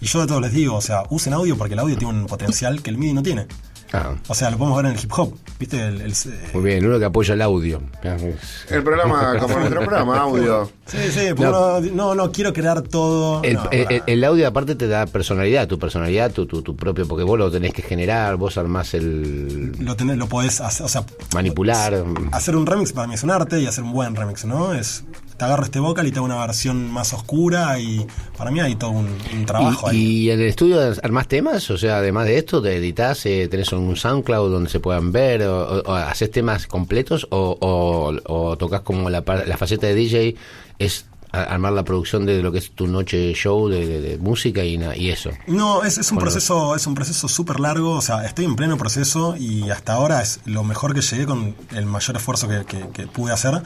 [0.00, 2.26] Y yo de todos les digo, o sea, usen audio porque el audio tiene un
[2.26, 3.46] potencial que el MIDI no tiene.
[3.92, 5.80] Ah, O sea, lo podemos ver en el hip hop, ¿viste?
[5.80, 6.14] El- el-
[6.52, 7.80] muy bien, uno que apoya el audio.
[8.68, 10.70] El programa, como nuestro programa, audio.
[10.86, 11.80] Sí, sí, No.
[11.80, 13.42] no, no, quiero crear todo.
[13.42, 17.24] El, no, el- audio aparte te da personalidad, tu personalidad, tu, tu, tu propio, porque
[17.24, 21.04] vos lo tenés que generar, vos armás el lo, tenés, lo podés hacer, o sea,
[21.34, 22.04] manipular.
[22.32, 24.72] hacer un remix para mí es un arte y hacer un buen remix, ¿no?
[24.74, 25.04] Es
[25.36, 28.06] te agarro este vocal y te hago una versión más oscura y
[28.38, 29.96] para mí hay todo un, un trabajo y, ahí.
[30.22, 33.70] y en el estudio armás temas, o sea, además de esto, te editas, eh, tenés
[33.74, 38.56] un SoundCloud donde se puedan ver, o, o- o haces temas completos, o, o, o
[38.56, 40.36] tocas como la, la faceta de DJ,
[40.78, 44.64] es armar la producción de lo que es tu noche show de, de- de música
[44.64, 44.76] y,
[45.10, 45.30] eso.
[45.46, 46.30] No, es, es un Bueno.
[46.30, 50.22] proceso, es un proceso súper largo, o sea, estoy en pleno proceso y hasta ahora
[50.22, 53.60] es lo mejor que llegué con el mayor esfuerzo que, que- que pude hacer,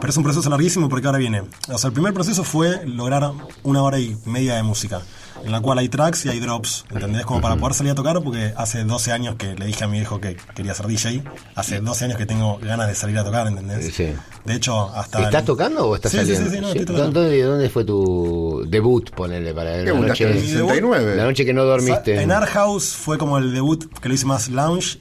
[0.00, 1.42] pero es un proceso larguísimo porque ahora viene.
[1.68, 3.32] O sea, el primer proceso fue lograr
[3.64, 5.00] una hora y media de música,
[5.46, 7.24] en la cual hay tracks y hay drops, ¿entendés?
[7.24, 9.98] Como para poder salir a tocar, porque hace 12 años que le dije a mi
[9.98, 11.22] hijo que quería ser DJ,
[11.54, 13.94] hace 12 años que tengo ganas de salir a tocar, ¿entendés?
[13.94, 14.12] Sí.
[14.44, 15.22] De hecho, hasta...
[15.22, 16.50] ¿Estás el- tocando o estás Sí, sí, saliendo?
[16.50, 16.78] sí, sí, no, Sí.
[16.80, 17.20] estoy tocando.
[17.22, 21.16] ¿Dónde, dónde fue tu debut, ponele, para la noche, 69.
[21.16, 22.20] la noche que no dormiste?
[22.20, 24.98] En Art House fue como el debut que lo hice más lounge.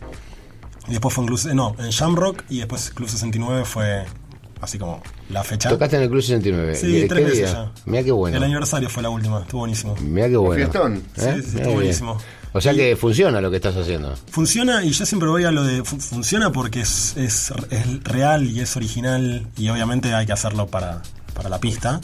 [0.87, 4.05] Y después fue en Club, no, en Shamrock y después Club 69 fue
[4.61, 5.69] así como la fecha.
[5.69, 6.75] Tocaste en el Club 69.
[6.75, 7.71] Sí, ¿Qué- tres qué veces día?
[7.75, 7.81] ya.
[7.85, 8.37] Mira qué bueno.
[8.37, 9.95] El aniversario fue la última, estuvo buenísimo.
[10.01, 10.55] Mira qué bueno.
[10.71, 10.95] fiestón.
[10.95, 11.73] Sí, sí, Mirá estuvo bien.
[11.75, 12.17] buenísimo.
[12.53, 14.15] O sea Y- que funciona lo que estás haciendo.
[14.31, 18.45] Funciona y yo siempre voy a lo de fu- funciona porque es, es, es real
[18.49, 21.01] y es original y obviamente hay que hacerlo para,
[21.33, 21.99] para la pista.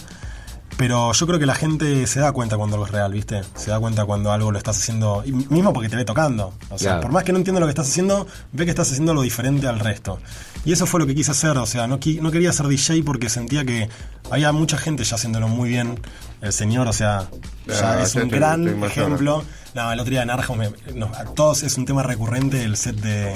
[0.77, 3.41] Pero yo creo que la gente se da cuenta cuando algo es real, ¿viste?
[3.55, 6.53] Se da cuenta cuando algo lo estás haciendo, y mismo porque te ve tocando.
[6.69, 7.01] O sea, Claro.
[7.01, 9.67] por más que no entienda lo que estás haciendo, ve que estás haciendo lo diferente
[9.67, 10.19] al resto.
[10.65, 13.29] Y eso fue lo que quise hacer, o sea, no, no quería ser DJ porque
[13.29, 13.89] sentía que
[14.29, 15.99] había mucha gente ya haciéndolo muy bien.
[16.41, 17.27] El señor, o sea,
[17.67, 19.43] ya Ah, es ya un te- gran te ejemplo.
[19.75, 22.75] No, el otro día en Arja, me- no, a todos es un tema recurrente el
[22.77, 23.35] set de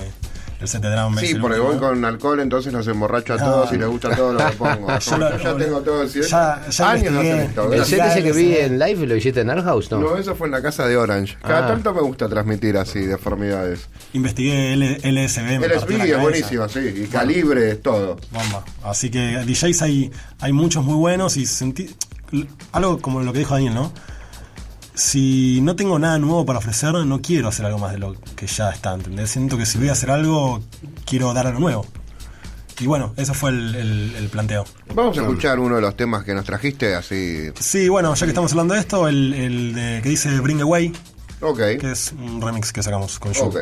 [0.61, 3.37] el set de Drum and Bass, Sí, porque voy con alcohol, entonces los emborracho a
[3.37, 3.79] No, todos y no.
[3.81, 4.87] les gusta todo lo que pongo.
[4.99, 7.73] Ya tengo todo el ya- ya años hacer esto.
[7.73, 9.91] ¿El set ese que vi en live lo hiciste en Art House?
[9.91, 9.99] No.
[9.99, 11.37] No, eso fue en la casa de Orange.
[11.41, 11.67] Cada Ah.
[11.67, 13.87] tanto me gusta transmitir así, deformidades.
[14.13, 15.59] Investigué LSB.
[15.59, 16.79] LSB es buenísima, sí.
[16.79, 18.17] Y calibre, es todo.
[18.31, 18.63] Bomba.
[18.83, 21.93] Así que DJs hay, hay muchos muy buenos y sentí.
[22.71, 23.91] Algo como lo que dijo Daniel, ¿no?
[24.95, 28.47] si no tengo nada nuevo para ofrecer, no quiero hacer algo más de lo que
[28.47, 29.29] ya está, ¿entendés?
[29.29, 30.63] Siento que si voy a hacer algo,
[31.05, 31.85] quiero dar algo nuevo.
[32.79, 34.65] Y bueno, eso fue el, planteo.
[34.93, 37.49] Vamos a escuchar uno de los temas que nos trajiste, así.
[37.59, 40.93] Sí, bueno, ya que estamos hablando de esto, el, el de, que dice Bring Away.
[41.41, 41.59] Ok.
[41.79, 43.53] Que es un remix que sacamos con Show.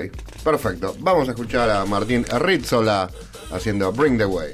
[0.44, 0.96] Perfecto.
[1.00, 3.10] Vamos a escuchar a Martín Rizzola
[3.52, 4.54] haciendo Bring the Way.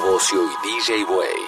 [0.00, 1.47] Bocio y DJ Way.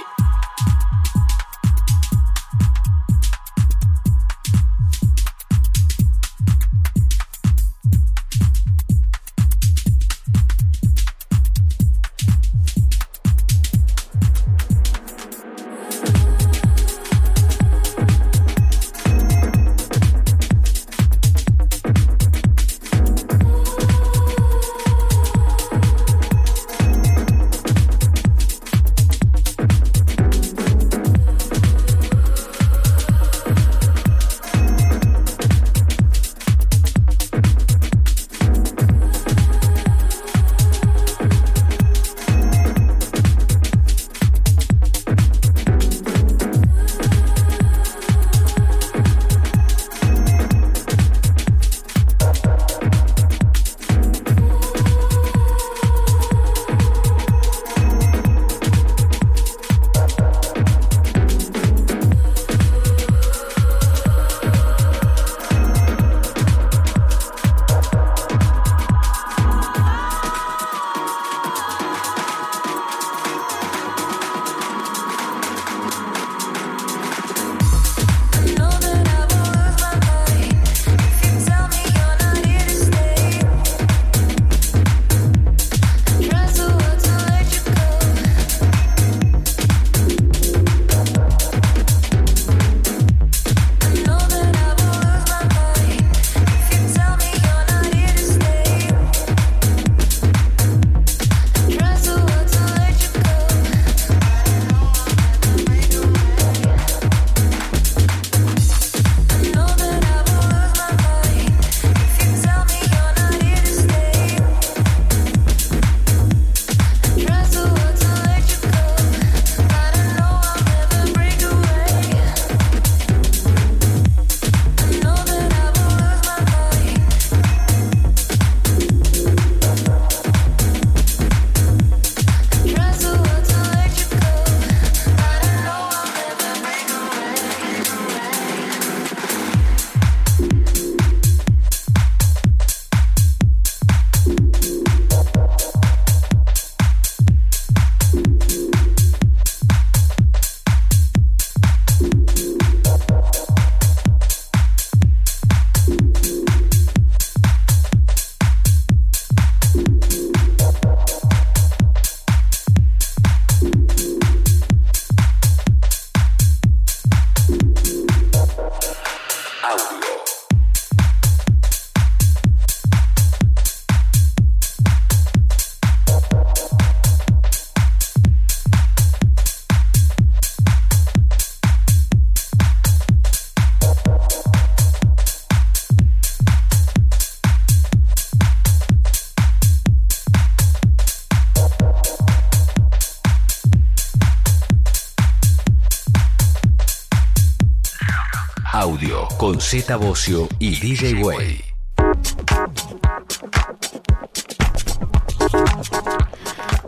[199.59, 201.65] Z Bocio y DJ Way.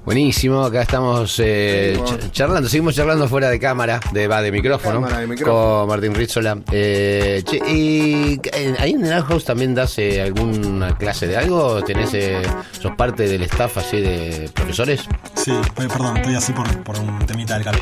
[0.05, 4.95] Buenísimo, acá estamos eh, ch- charlando, seguimos charlando fuera de cámara, de, va, de micrófono,
[4.97, 5.81] Cámara de micrófono.
[5.81, 6.59] con Martín Rizzola.
[6.73, 11.83] Eh, che, y eh, ahí en el House también das eh, alguna clase de algo,
[11.85, 12.43] tenés, eh,
[12.81, 15.03] sos parte del staff así de profesores.
[15.37, 17.81] Sí, perdón, estoy así por, por un temita del cal.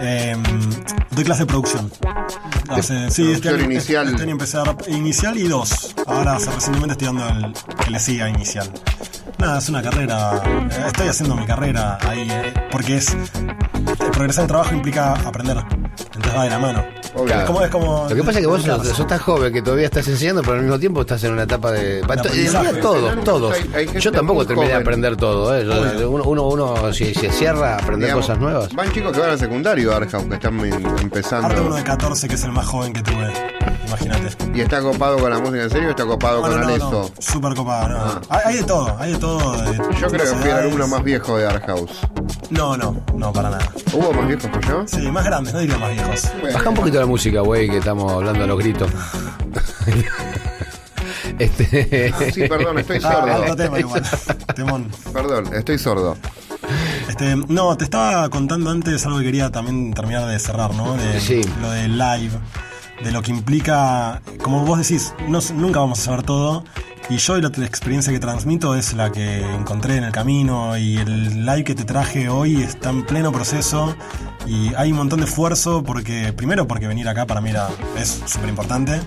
[0.00, 0.36] Eh,
[1.10, 1.90] doy clase de producción.
[3.10, 4.08] Sí, este año, inicial.
[4.08, 5.94] Este año empecé a dar inicial y dos.
[6.06, 7.52] Ahora hace- recientemente estoy dando el
[7.84, 8.70] que le siga inicial.
[9.38, 10.42] Nada, es una carrera.
[10.44, 13.10] eh, Estoy haciendo mi carrera ahí eh, porque es.
[13.14, 13.16] eh,
[14.12, 15.58] Progresar en trabajo implica aprender.
[16.00, 16.84] Entonces va de la mano.
[17.14, 17.34] Obvio.
[17.34, 18.84] Es como, es como- Lo que pasa es que vos Claro.
[18.84, 21.42] sos, sos tan joven que todavía estás enseñando, pero al mismo tiempo estás en una
[21.44, 22.00] etapa de...
[22.00, 22.64] pa- to- en aprendizaje.
[22.64, 24.82] realidad todos, Hay- hay Yo tampoco terminé de joven.
[24.86, 25.56] aprender todo.
[25.58, 25.64] ¿eh?
[25.98, 28.74] Yo- uno, uno, uno, si se cierra a aprender Digamos, cosas nuevas.
[28.74, 31.74] Van chicos que van al secundario, Arjaus, que están em- Aparte uno empezando.
[31.74, 33.57] de 14 que es el más joven que tuve.
[33.88, 34.36] Imagínate.
[34.54, 36.66] ¿Y está copado con la música en serio o está copado No, con no, no,
[36.68, 36.90] Aleso?
[37.16, 37.22] no.
[37.22, 37.96] Súper copado, no.
[37.98, 38.20] Ah.
[38.28, 39.52] Hay, hay de todo, hay de todo.
[39.62, 41.90] de Yo creo que fui el alumno más viejo de Arjaus.
[42.50, 43.68] No, no, no, para nada.
[43.92, 44.84] ¿Hubo más viejos que yo?
[44.86, 46.22] Sí, más grandes, no diría más viejos.
[46.54, 48.90] Baja un poquito la música, güey, que estamos hablando a los gritos.
[51.38, 52.12] este...
[52.32, 53.42] Sí, perdón, estoy Ah, sordo.
[53.42, 54.02] otro tema igual.
[54.54, 54.90] Temón.
[55.12, 56.16] Perdón, estoy sordo.
[57.08, 60.94] Este, no, te estaba contando antes algo que quería también terminar de cerrar, ¿no?
[60.96, 61.40] De, Sí.
[61.62, 62.30] Lo de live,
[63.02, 66.64] de lo que implica, como vos decís, no, nunca vamos a saber todo.
[67.10, 71.46] Y yo la experiencia que transmito es la que encontré en el camino y el
[71.46, 73.96] live que te traje hoy está en pleno proceso
[74.46, 77.50] y hay un montón de esfuerzo porque, primero porque venir acá para mí
[77.96, 79.00] es súper importante.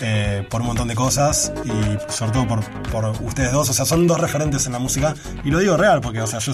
[0.00, 2.60] Eh, por un montón de cosas y sobre todo por,
[2.90, 5.14] por ustedes dos, o sea, son dos referentes en la música
[5.44, 6.52] y lo digo real porque, o sea, yo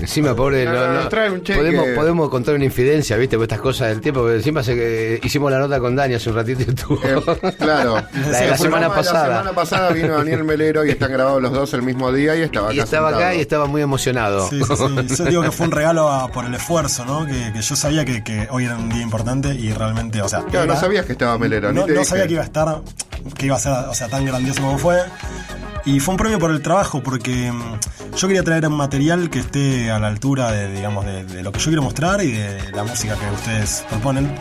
[0.00, 1.58] Encima, pobre, No, no, no, no- trae un cheque.
[1.58, 3.36] podemos, podemos contar una infidencia, ¿viste?
[3.36, 4.20] Por estas cosas del tiempo.
[4.20, 7.00] Porque encima se, que hicimos la nota con Dani hace un ratito y estuvo.
[7.04, 7.96] Eh, claro.
[8.30, 9.28] La semana pasada.
[9.28, 12.42] La semana pasada vino Daniel Melero y están grabados los dos el mismo día y
[12.42, 12.74] estaba acá.
[12.76, 14.48] y estaba acá y estaba muy emocionado.
[14.48, 14.74] Sí, sí,
[15.08, 15.16] sí.
[15.16, 17.26] Yo digo que fue un regalo a- por el esfuerzo, ¿no?
[17.26, 20.44] Que, que yo sabía que, que hoy era un día importante y realmente, o sea.
[20.44, 22.10] Claro, no sabías que estaba Melero, ni No, te no dije.
[22.10, 22.77] sabía que iba a estar,
[23.36, 25.02] que iba a ser, o sea, tan grandioso como fue.
[25.84, 29.40] Y fue un premio por el trabajo, porque mm, yo quería traer un material que
[29.40, 32.72] esté a la altura de, digamos, de, de lo que yo quiero mostrar y de
[32.72, 34.34] la música que ustedes proponen.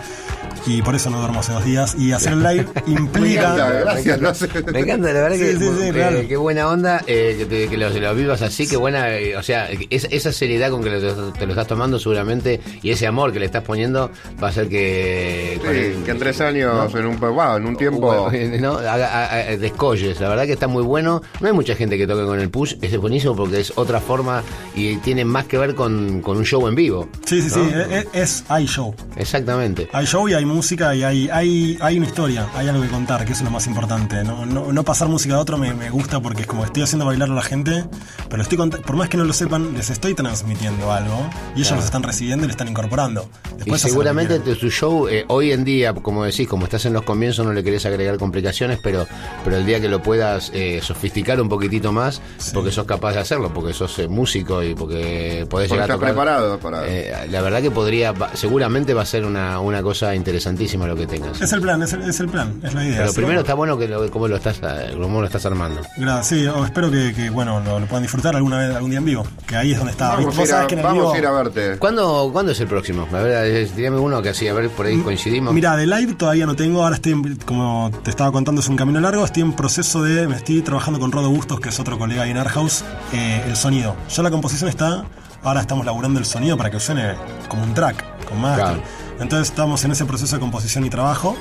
[0.68, 1.95] Y por eso no duermo hace dos días.
[1.98, 3.56] Y hacer el live Me encanta, implica.
[3.56, 4.22] gracias.
[4.22, 4.49] no sé.
[4.73, 6.26] Me encanta, la verdad Sí, que, sí, sí, eh, real.
[6.27, 9.44] qué buena onda eh, que, te- que lo, lo vivas así, qué buena, eh, o
[9.44, 13.31] sea, es- esa seriedad con que lo- te lo estás tomando seguramente y ese amor
[13.31, 14.11] que le estás poniendo
[14.44, 15.60] va a hacer que...
[15.64, 18.30] con Sí, el- que en tres años, en un, wow, en un tiempo.
[18.30, 18.73] Bueno, ¿no?
[18.77, 21.22] Haga- haga- descolles, la verdad que está muy bueno.
[21.39, 24.02] No hay mucha gente que toque con el push, ese es buenísimo porque es otra
[24.02, 24.44] forma
[24.76, 27.07] y tiene más que ver con, con un show en vivo.
[27.26, 27.61] Sí, sí, sí.
[27.89, 28.94] Es, es- hay show.
[29.15, 29.88] Exactamente.
[29.94, 30.57] Hay show y hay música
[30.96, 33.68] y hay, hay, hay una historia, hay algo que contar, que eso es lo más
[33.68, 34.24] importante.
[34.24, 37.06] No, no, no pasar música a otro me, me gusta porque es como estoy haciendo
[37.06, 37.86] bailar a la gente,
[38.30, 41.76] pero estoy por más que no lo sepan, les estoy transmitiendo algo y ellos Claro.
[41.78, 43.30] los están recibiendo y lo están incorporando.
[43.54, 47.04] Y Después seguramente tu show, eh, hoy en día, como decís, como estás en los
[47.04, 49.06] comienzos, no le querés agregar complicaciones, pero,
[49.44, 52.22] pero el día que lo puedas eh, sofisticar un poquitito más,
[52.54, 55.84] porque sos capaz de hacerlo, porque sos eh, músico y porque podés Porque llegar a
[55.84, 56.10] estás tocar.
[56.10, 56.88] preparado para.
[56.88, 61.07] Eh, la verdad que podría, seguramente va a ser una, una cosa interesantísima lo que
[61.07, 61.41] tengas.
[61.41, 62.97] Es el plan, es el, es el plan, es la idea.
[62.99, 63.39] Pero primero bueno.
[63.41, 65.81] está bueno que lo, cómo lo estás, eh, cómo lo estás armando.
[65.97, 68.99] Gra- Sí, o espero que, que, bueno, lo, lo puedan disfrutar alguna vez, algún día
[68.99, 69.26] en vivo.
[69.47, 70.09] Que ahí es donde está.
[70.09, 71.77] Vamos, Vos a ir, sabés a, que en el vamos vivo- a ir a verte.
[71.80, 73.07] ¿Cuándo, ¿Cuándo es el próximo?
[73.11, 75.53] A ver, dígame uno que así, a ver, por ahí coincidimos.
[75.53, 78.76] Mira, de live todavía no tengo, ahora estoy, en- como te estaba contando, es un
[78.76, 81.97] camino largo, estoy en proceso de, me estoy trabajando con Rodo Bustos, que es otro
[81.97, 82.84] colega ahí en Art House,
[83.14, 83.95] eh, el sonido.
[84.15, 85.03] Ya la composición está,
[85.43, 87.14] ahora estamos laburando el sonido para que suene
[87.47, 88.57] como un track, con más.
[88.57, 88.81] Claro.
[89.19, 91.35] Entonces estamos en ese proceso de composición y trabajo.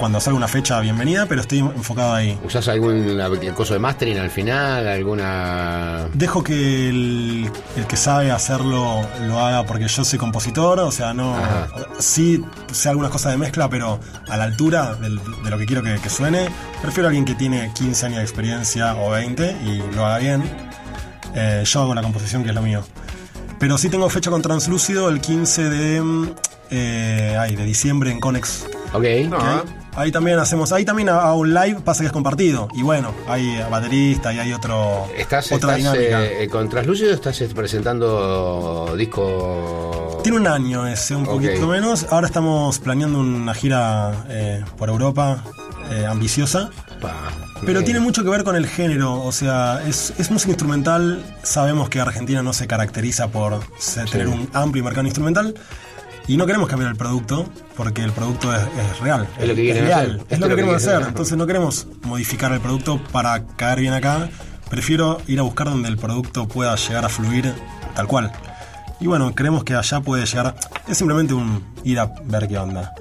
[0.00, 2.38] Cuando salga una fecha, bienvenida, pero estoy enfocado ahí.
[2.42, 3.20] ¿Usás algún
[3.54, 4.88] coso de mastering al final?
[4.88, 6.06] ¿Alguna...?
[6.14, 11.12] Dejo que el, el que sabe hacerlo lo haga porque yo soy compositor, o sea,
[11.12, 11.36] no.
[11.36, 11.68] Ajá.
[11.98, 12.42] Sí
[12.72, 15.96] sé algunas cosas de mezcla, pero a la altura del- de lo que quiero que,
[15.96, 16.48] que suene,
[16.80, 20.42] prefiero a alguien que tiene 15 años de experiencia o 20 y lo haga bien.
[21.34, 22.82] Eh, yo hago la composición, que es lo mío.
[23.58, 26.28] Pero sí tengo fecha con Translúcido el 15 de, mm,
[26.72, 28.64] eh, ay, de diciembre en Conex.
[28.92, 29.04] Ok.
[29.28, 29.62] No, Que ahí, ¿eh?
[29.94, 32.68] ahí también hacemos, ahí también hago un live, pasa que es compartido.
[32.74, 36.24] Y bueno, hay baterista y hay otro, ¿Estás, otra estás dinámica.
[36.24, 40.20] eh, con Translúcido estás eh, presentando disco...?
[40.22, 41.30] Tiene un año ese, un Ok.
[41.32, 42.06] poquito menos.
[42.10, 45.42] Ahora estamos planeando una gira eh, por Europa
[45.90, 46.70] eh, ambiciosa.
[47.00, 47.14] Pa,
[47.62, 47.84] Pero bien.
[47.86, 51.24] tiene mucho que ver con el género, o sea, es, es música instrumental.
[51.42, 55.54] Sabemos que Argentina no se caracteriza por ser- tener un amplio mercado instrumental.
[56.28, 57.46] Y no queremos cambiar el producto
[57.76, 59.28] porque el producto es, es real.
[59.38, 60.26] Es lo que real, hacer.
[60.30, 60.94] Es lo que queremos hacer.
[60.96, 61.08] hacer.
[61.08, 64.28] Entonces no queremos modificar el producto para caer bien acá.
[64.70, 67.52] Prefiero ir a buscar donde el producto pueda llegar a fluir
[67.94, 68.32] tal cual.
[69.00, 70.54] Y bueno, creemos que allá puede llegar.
[70.88, 72.94] Es simplemente un ir a ver qué onda.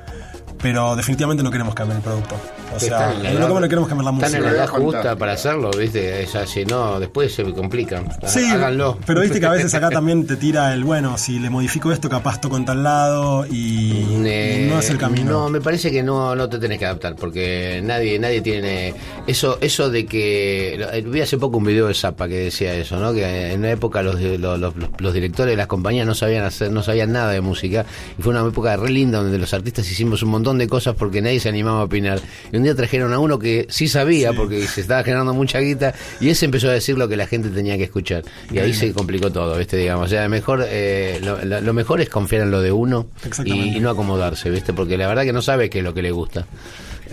[0.62, 2.36] Pero definitivamente no queremos cambiar el producto.
[2.76, 4.52] O sea, lo que no queremos cambiar la Están en música.
[4.52, 6.24] la edad justa para hacerlo, ¿viste?
[6.24, 8.08] Es así, no, después se me complican.
[8.26, 8.98] Sí, Háganlo.
[9.06, 12.10] pero viste que a veces acá también te tira el bueno, si le modifico esto,
[12.10, 15.32] capaz toco en tal lado y, y no es el camino.
[15.32, 18.94] No, me parece que no, no te tenés que adaptar, porque nadie, nadie tiene
[19.28, 22.98] eso, eso de que eh, vi hace poco un video de Zappa que decía eso,
[23.00, 23.14] ¿no?
[23.14, 26.72] Que en una época los, los, los- los directores de las compañías no sabían hacer,
[26.72, 27.86] no sabían nada de música,
[28.18, 31.22] y fue una época re linda donde los artistas hicimos un montón de cosas porque
[31.22, 32.20] nadie se animaba a opinar.
[32.52, 36.46] Y trajeron a uno que sí sabía, porque se estaba generando mucha guita, y ese
[36.46, 38.24] empezó a decir lo que la gente tenía que escuchar.
[38.52, 39.78] Y ahí se complicó todo, ¿viste?
[39.78, 40.06] Digamos.
[40.06, 43.08] O sea, mejor, eh, lo, lo- mejor es confiar en lo de uno
[43.46, 44.74] y, y no acomodarse, ¿viste?
[44.74, 46.46] Porque la verdad que no sabe qué es lo que le gusta.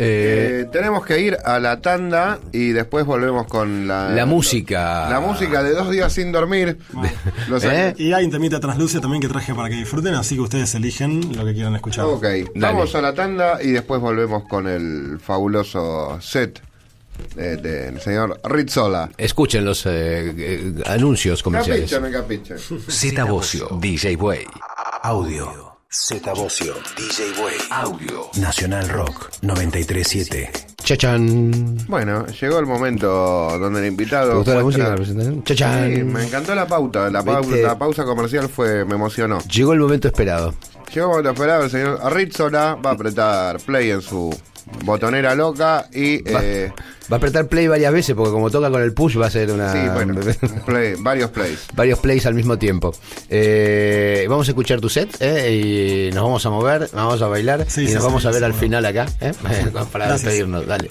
[0.01, 4.11] Eh, Eh, tenemos que ir a la tanda y después volvemos con la...
[4.11, 5.09] La música.
[5.11, 6.79] La música de dos días sin dormir.
[7.49, 7.95] Los- ¿Eh?
[7.99, 11.37] Y hay un temita transluce también que traje para que disfruten, así que ustedes eligen
[11.37, 12.05] lo que quieran escuchar.
[12.05, 16.61] Ok, vamos a la tanda y después volvemos con el fabuloso set
[17.35, 19.11] de- del señor Rizzola.
[19.19, 21.91] Escuchen los eh, eh, anuncios comerciales.
[21.91, 22.55] Capiche, me capiche.
[22.89, 24.45] Z Bocio, DJ Way.
[25.03, 25.68] Audio.
[25.91, 27.57] Z Bocio, DJ Way.
[27.71, 28.29] Audio.
[28.39, 30.51] Nacional Rock 937.
[30.85, 31.79] Chachan.
[31.89, 33.09] Bueno, llegó el momento
[33.59, 34.33] donde el invitado.
[34.33, 35.45] ¿Te gustó la música, la presentación?
[35.45, 35.95] Chachán.
[35.95, 37.09] Sí, me encantó la pauta.
[37.09, 39.39] La, la pausa comercial fue me emocionó.
[39.45, 40.55] Llegó el momento esperado.
[40.93, 41.65] Llegó el momento esperado.
[41.65, 44.39] El señor Rizzola va a apretar play en su
[44.85, 46.23] botonera loca y.
[46.23, 46.73] Va, eh,
[47.11, 49.51] va a apretar play varias veces porque como toca con el push va a ser
[49.51, 49.73] una...
[49.73, 51.59] sí, bueno, un play- varios plays.
[51.75, 52.95] varios plays al mismo tiempo.
[53.31, 56.09] Eh, vamos a escuchar tu set ¿eh?
[56.11, 58.27] y nos vamos a mover, nos vamos a bailar Sí, y sí, nos sí, vamos
[58.27, 59.33] a ver al final acá ¿eh?
[59.93, 60.23] para Gracias.
[60.23, 60.67] despedirnos.
[60.67, 60.91] Dale.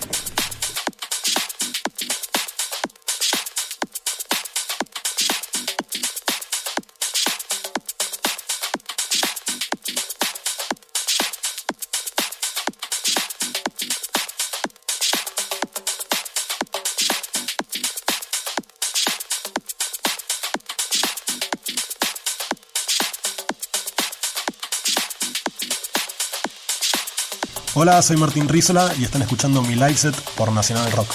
[27.87, 31.07] Hola, soy Martín Rízola y están escuchando mi live set por Nacional Rock.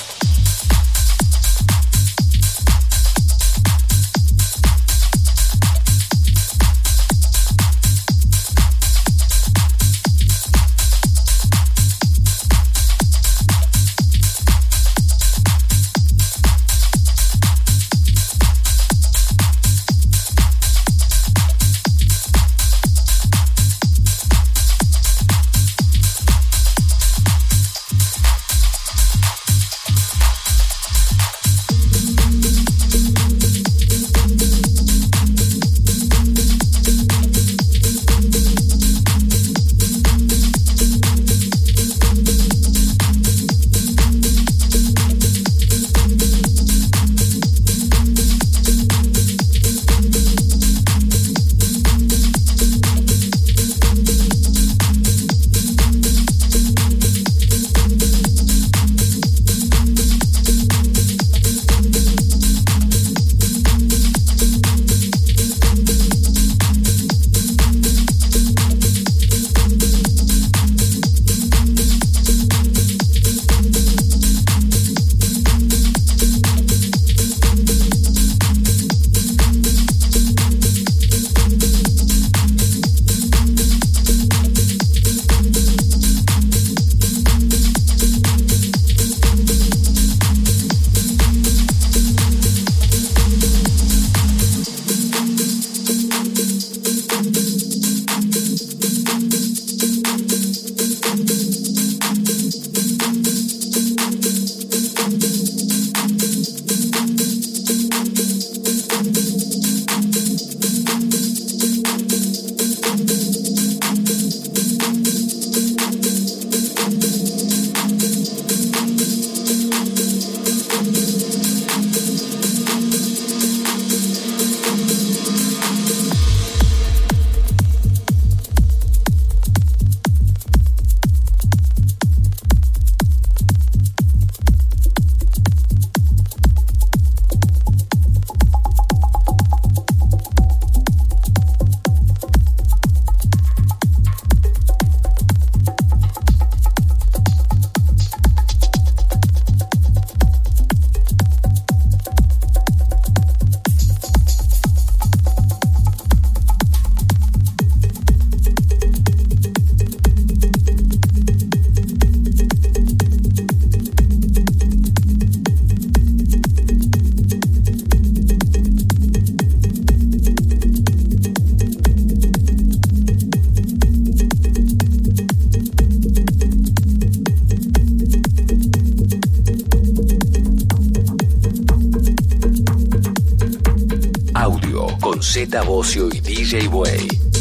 [185.47, 187.31] Z Bocio y DJ Way.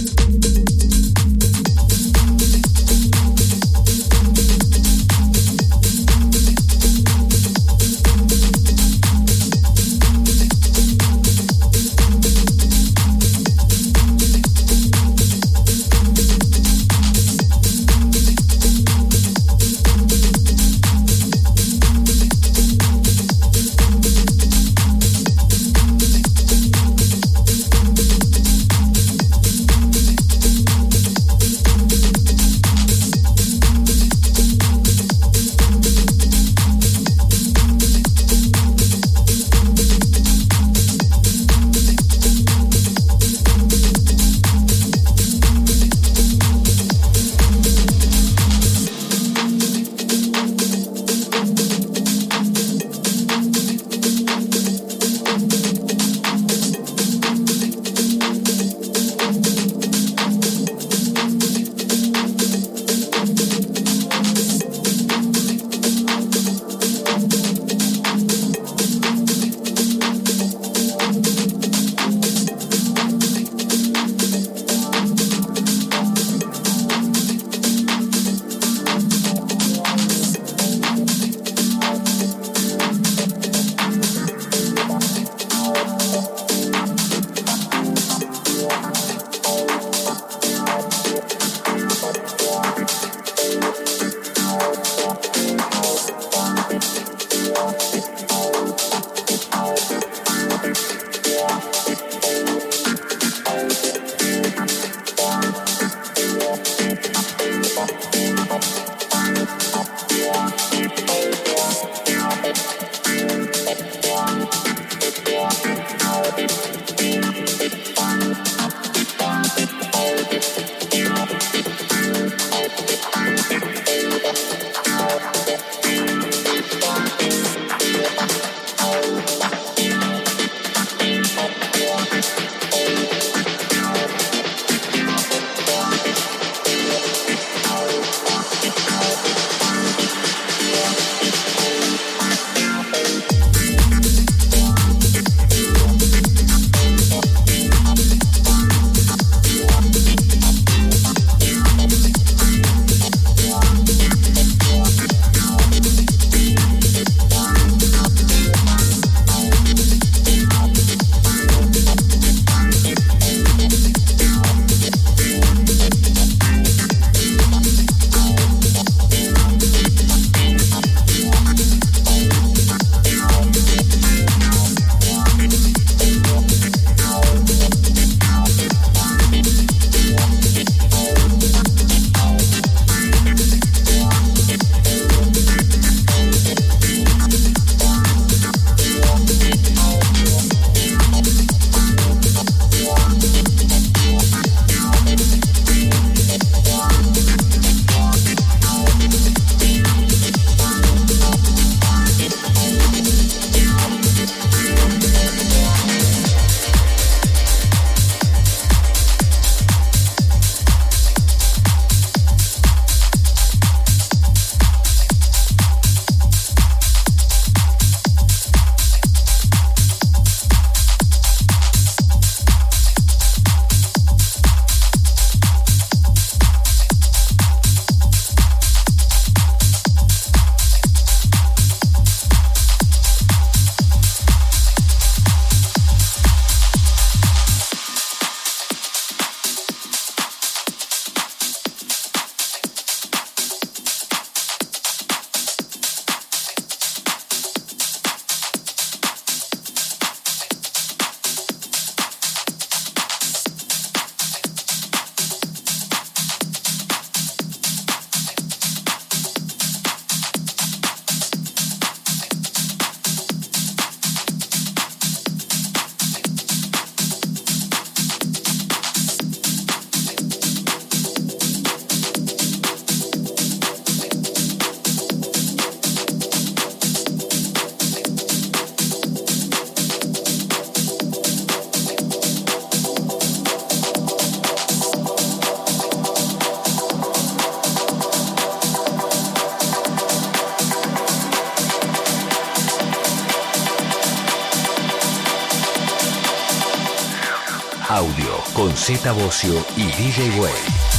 [298.82, 300.91] Audio con Z Bocio y DJ Way.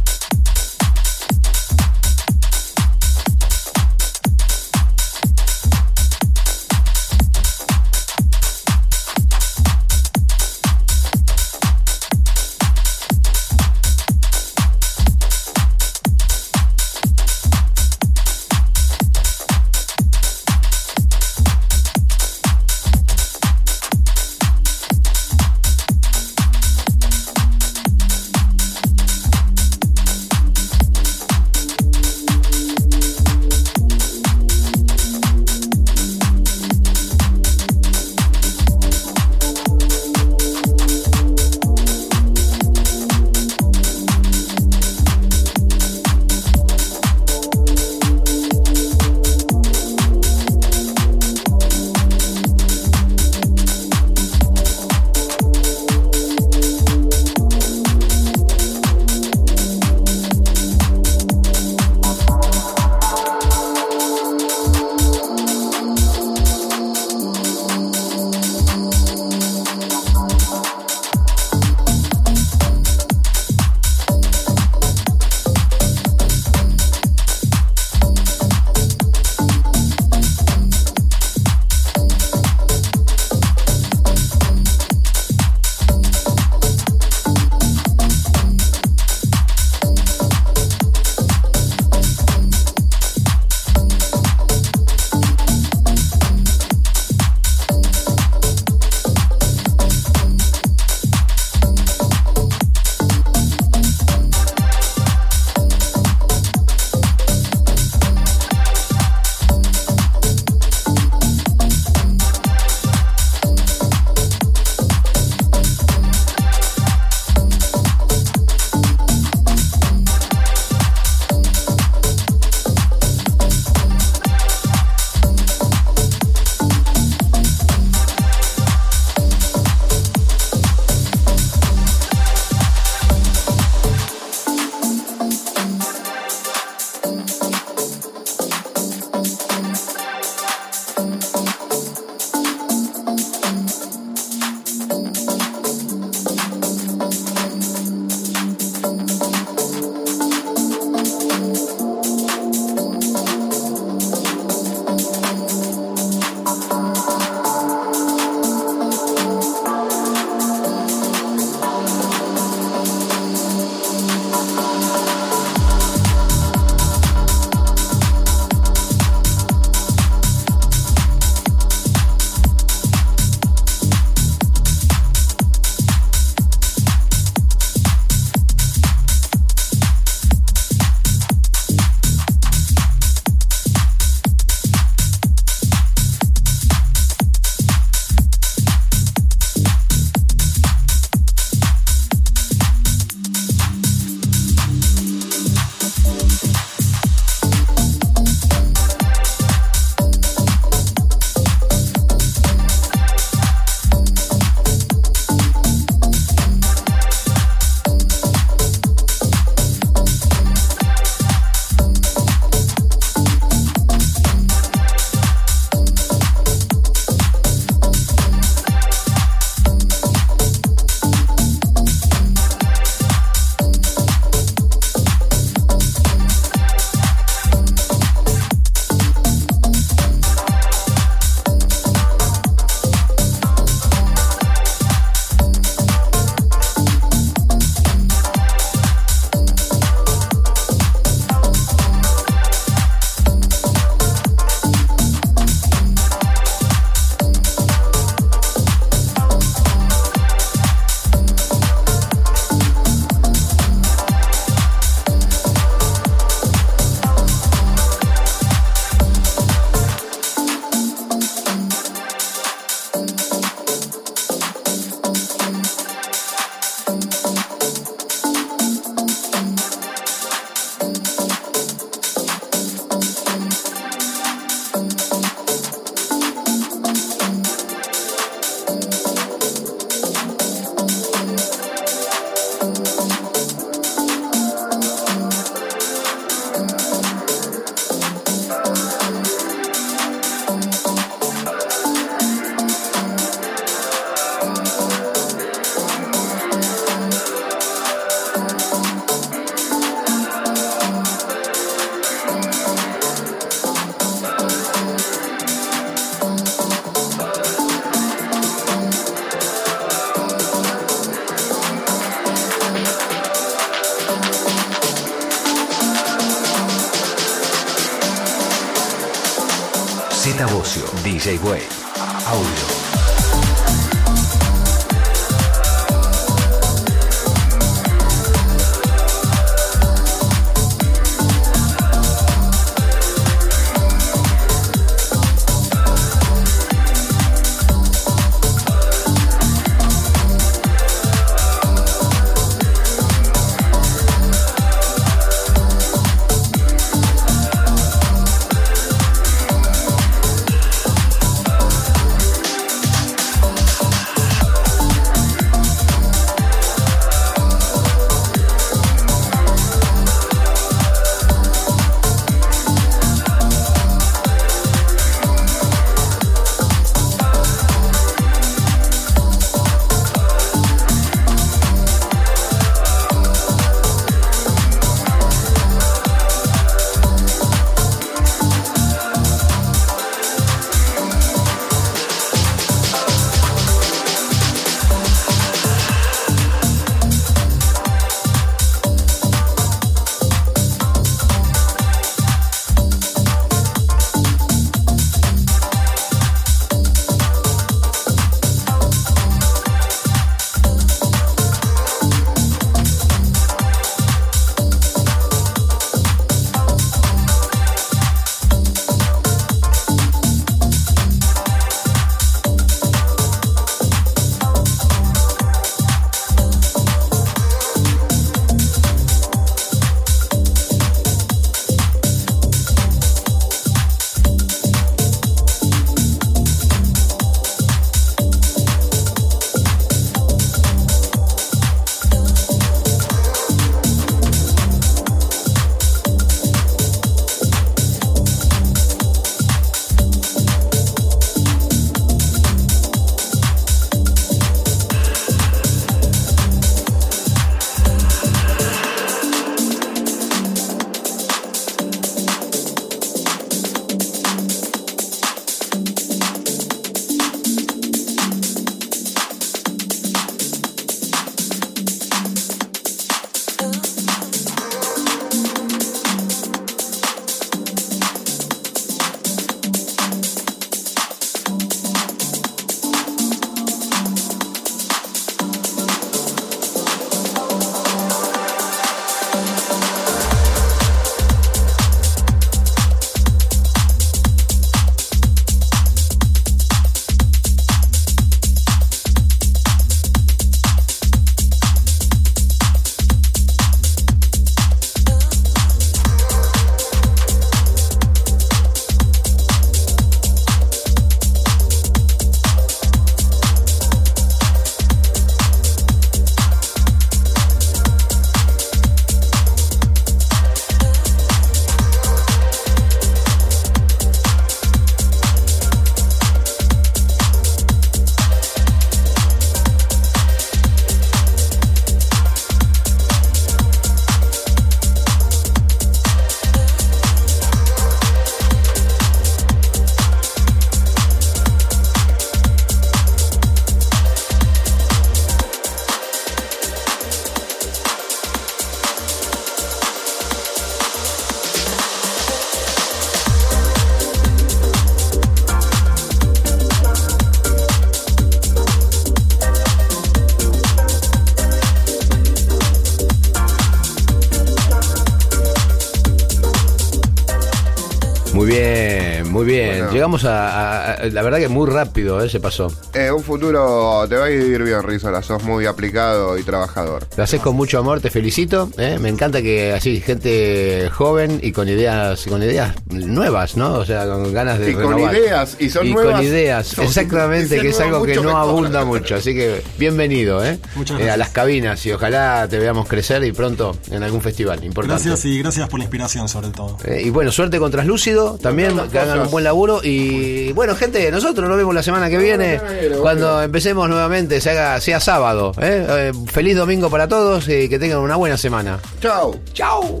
[560.24, 562.28] A- a- La verdad que muy rápido, ¿eh?
[562.28, 562.68] Se pasó.
[562.94, 565.22] Eh, un futuro te va a ir bien, Rizola.
[565.22, 567.06] Sos muy aplicado y trabajador.
[567.16, 568.70] Lo haces con mucho amor, te felicito.
[568.78, 568.98] ¿eh?
[569.00, 572.74] Me encanta que así, gente joven y con ideas con ideas
[573.06, 573.74] nuevas, ¿no?
[573.74, 576.16] O sea, con ganas de Y con ideas, y son Y nuevas.
[576.16, 578.40] con ideas, Son- exactamente, que es algo que no mejor.
[578.40, 579.16] abunda mucho.
[579.16, 580.58] Así que bienvenido, ¿eh?
[580.74, 581.18] Muchas Eh, a gracias.
[581.18, 585.04] las cabinas y ojalá te veamos crecer y pronto en algún festival importante.
[585.04, 586.76] Gracias y gracias por la inspiración, sobre todo.
[586.84, 589.80] Eh, y bueno, suerte con Traslúcido también, que hagan un buen laburo.
[589.82, 592.60] Y bueno, gente, nosotros nos vemos la semana que viene,
[593.00, 593.42] cuando bueno.
[593.42, 595.52] empecemos nuevamente, se haga, sea sábado.
[595.60, 595.86] ¿eh?
[595.88, 598.78] Eh, feliz domingo para todos y que tengan una buena semana.
[599.00, 599.34] Chao.
[599.52, 600.00] ¡Chao!